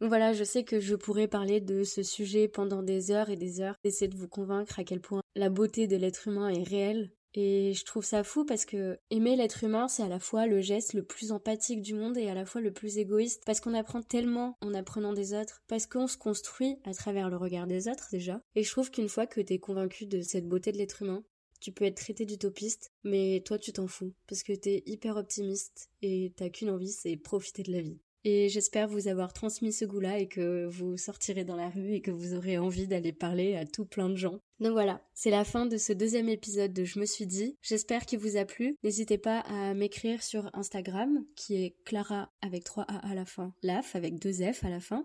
Voilà, 0.00 0.32
je 0.32 0.44
sais 0.44 0.62
que 0.62 0.78
je 0.78 0.94
pourrais 0.94 1.26
parler 1.26 1.60
de 1.60 1.82
ce 1.82 2.04
sujet 2.04 2.46
pendant 2.46 2.84
des 2.84 3.10
heures 3.10 3.30
et 3.30 3.36
des 3.36 3.60
heures, 3.60 3.74
essayer 3.82 4.06
de 4.08 4.16
vous 4.16 4.28
convaincre 4.28 4.78
à 4.78 4.84
quel 4.84 5.00
point 5.00 5.22
la 5.34 5.50
beauté 5.50 5.88
de 5.88 5.96
l'être 5.96 6.28
humain 6.28 6.48
est 6.48 6.62
réelle 6.62 7.10
Et 7.34 7.72
je 7.74 7.84
trouve 7.84 8.04
ça 8.04 8.22
fou 8.22 8.44
parce 8.44 8.64
que 8.64 8.98
aimer 9.10 9.34
l'être 9.34 9.64
humain, 9.64 9.88
c'est 9.88 10.04
à 10.04 10.08
la 10.08 10.20
fois 10.20 10.46
le 10.46 10.60
geste 10.60 10.94
le 10.94 11.02
plus 11.02 11.32
empathique 11.32 11.82
du 11.82 11.94
monde 11.94 12.16
et 12.16 12.28
à 12.28 12.34
la 12.34 12.44
fois 12.44 12.60
le 12.60 12.72
plus 12.72 12.98
égoïste 12.98 13.42
parce 13.44 13.60
qu'on 13.60 13.74
apprend 13.74 14.00
tellement 14.00 14.56
en 14.60 14.72
apprenant 14.72 15.12
des 15.12 15.34
autres, 15.34 15.62
parce 15.66 15.86
qu'on 15.86 16.06
se 16.06 16.16
construit 16.16 16.76
à 16.84 16.94
travers 16.94 17.28
le 17.28 17.36
regard 17.36 17.66
des 17.66 17.88
autres 17.88 18.08
déjà. 18.12 18.40
Et 18.54 18.62
je 18.62 18.70
trouve 18.70 18.92
qu'une 18.92 19.08
fois 19.08 19.26
que 19.26 19.40
t'es 19.40 19.58
convaincu 19.58 20.06
de 20.06 20.22
cette 20.22 20.46
beauté 20.48 20.70
de 20.70 20.78
l'être 20.78 21.02
humain, 21.02 21.24
tu 21.60 21.72
peux 21.72 21.84
être 21.84 21.96
traité 21.96 22.24
d'utopiste, 22.24 22.92
mais 23.02 23.42
toi 23.44 23.58
tu 23.58 23.72
t'en 23.72 23.88
fous, 23.88 24.14
parce 24.28 24.44
que 24.44 24.52
t'es 24.52 24.84
hyper 24.86 25.16
optimiste 25.16 25.90
et 26.02 26.32
t'as 26.36 26.50
qu'une 26.50 26.70
envie, 26.70 26.92
c'est 26.92 27.16
profiter 27.16 27.64
de 27.64 27.72
la 27.72 27.80
vie. 27.80 27.98
Et 28.24 28.48
j'espère 28.48 28.88
vous 28.88 29.08
avoir 29.08 29.32
transmis 29.32 29.72
ce 29.72 29.84
goût-là 29.84 30.18
et 30.18 30.28
que 30.28 30.66
vous 30.66 30.96
sortirez 30.96 31.44
dans 31.44 31.56
la 31.56 31.70
rue 31.70 31.94
et 31.94 32.00
que 32.00 32.10
vous 32.10 32.34
aurez 32.34 32.58
envie 32.58 32.86
d'aller 32.86 33.12
parler 33.12 33.54
à 33.54 33.64
tout 33.64 33.84
plein 33.84 34.08
de 34.08 34.16
gens. 34.16 34.40
Donc 34.60 34.72
voilà, 34.72 35.00
c'est 35.14 35.30
la 35.30 35.44
fin 35.44 35.66
de 35.66 35.76
ce 35.76 35.92
deuxième 35.92 36.28
épisode 36.28 36.72
de 36.72 36.84
Je 36.84 36.98
me 36.98 37.06
suis 37.06 37.26
dit. 37.26 37.56
J'espère 37.62 38.06
qu'il 38.06 38.18
vous 38.18 38.36
a 38.36 38.44
plu. 38.44 38.76
N'hésitez 38.82 39.18
pas 39.18 39.40
à 39.40 39.72
m'écrire 39.74 40.22
sur 40.22 40.50
Instagram, 40.52 41.24
qui 41.36 41.62
est 41.62 41.76
Clara 41.84 42.32
avec 42.42 42.64
3 42.64 42.84
A 42.88 43.08
à 43.08 43.14
la 43.14 43.24
fin, 43.24 43.54
LAF 43.62 43.94
avec 43.94 44.18
2 44.18 44.52
F 44.52 44.64
à 44.64 44.70
la 44.70 44.80
fin. 44.80 45.04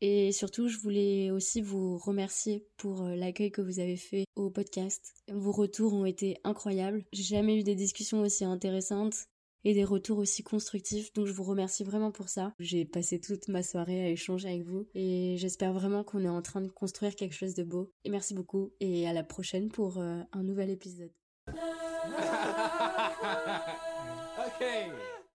Et 0.00 0.32
surtout, 0.32 0.68
je 0.68 0.78
voulais 0.78 1.30
aussi 1.30 1.62
vous 1.62 1.96
remercier 1.96 2.66
pour 2.76 3.02
euh, 3.02 3.14
l'accueil 3.14 3.50
que 3.50 3.62
vous 3.62 3.80
avez 3.80 3.96
fait 3.96 4.26
au 4.36 4.50
podcast. 4.50 5.14
Vos 5.32 5.52
retours 5.52 5.94
ont 5.94 6.04
été 6.04 6.36
incroyables. 6.44 7.04
J'ai 7.12 7.22
jamais 7.22 7.58
eu 7.58 7.62
des 7.62 7.74
discussions 7.74 8.20
aussi 8.20 8.44
intéressantes 8.44 9.26
et 9.64 9.74
des 9.74 9.84
retours 9.84 10.18
aussi 10.18 10.42
constructifs. 10.42 11.12
Donc 11.12 11.26
je 11.26 11.32
vous 11.32 11.44
remercie 11.44 11.84
vraiment 11.84 12.10
pour 12.10 12.28
ça. 12.28 12.52
J'ai 12.58 12.84
passé 12.84 13.20
toute 13.20 13.46
ma 13.48 13.62
soirée 13.62 14.04
à 14.04 14.10
échanger 14.10 14.48
avec 14.48 14.64
vous 14.64 14.86
et 14.94 15.36
j'espère 15.38 15.72
vraiment 15.72 16.04
qu'on 16.04 16.24
est 16.24 16.28
en 16.28 16.42
train 16.42 16.60
de 16.60 16.68
construire 16.68 17.16
quelque 17.16 17.34
chose 17.34 17.54
de 17.54 17.64
beau. 17.64 17.90
Et 18.04 18.10
merci 18.10 18.34
beaucoup 18.34 18.72
et 18.80 19.08
à 19.08 19.12
la 19.12 19.24
prochaine 19.24 19.68
pour 19.68 19.98
euh, 19.98 20.20
un 20.32 20.42
nouvel 20.42 20.70
épisode. 20.70 21.12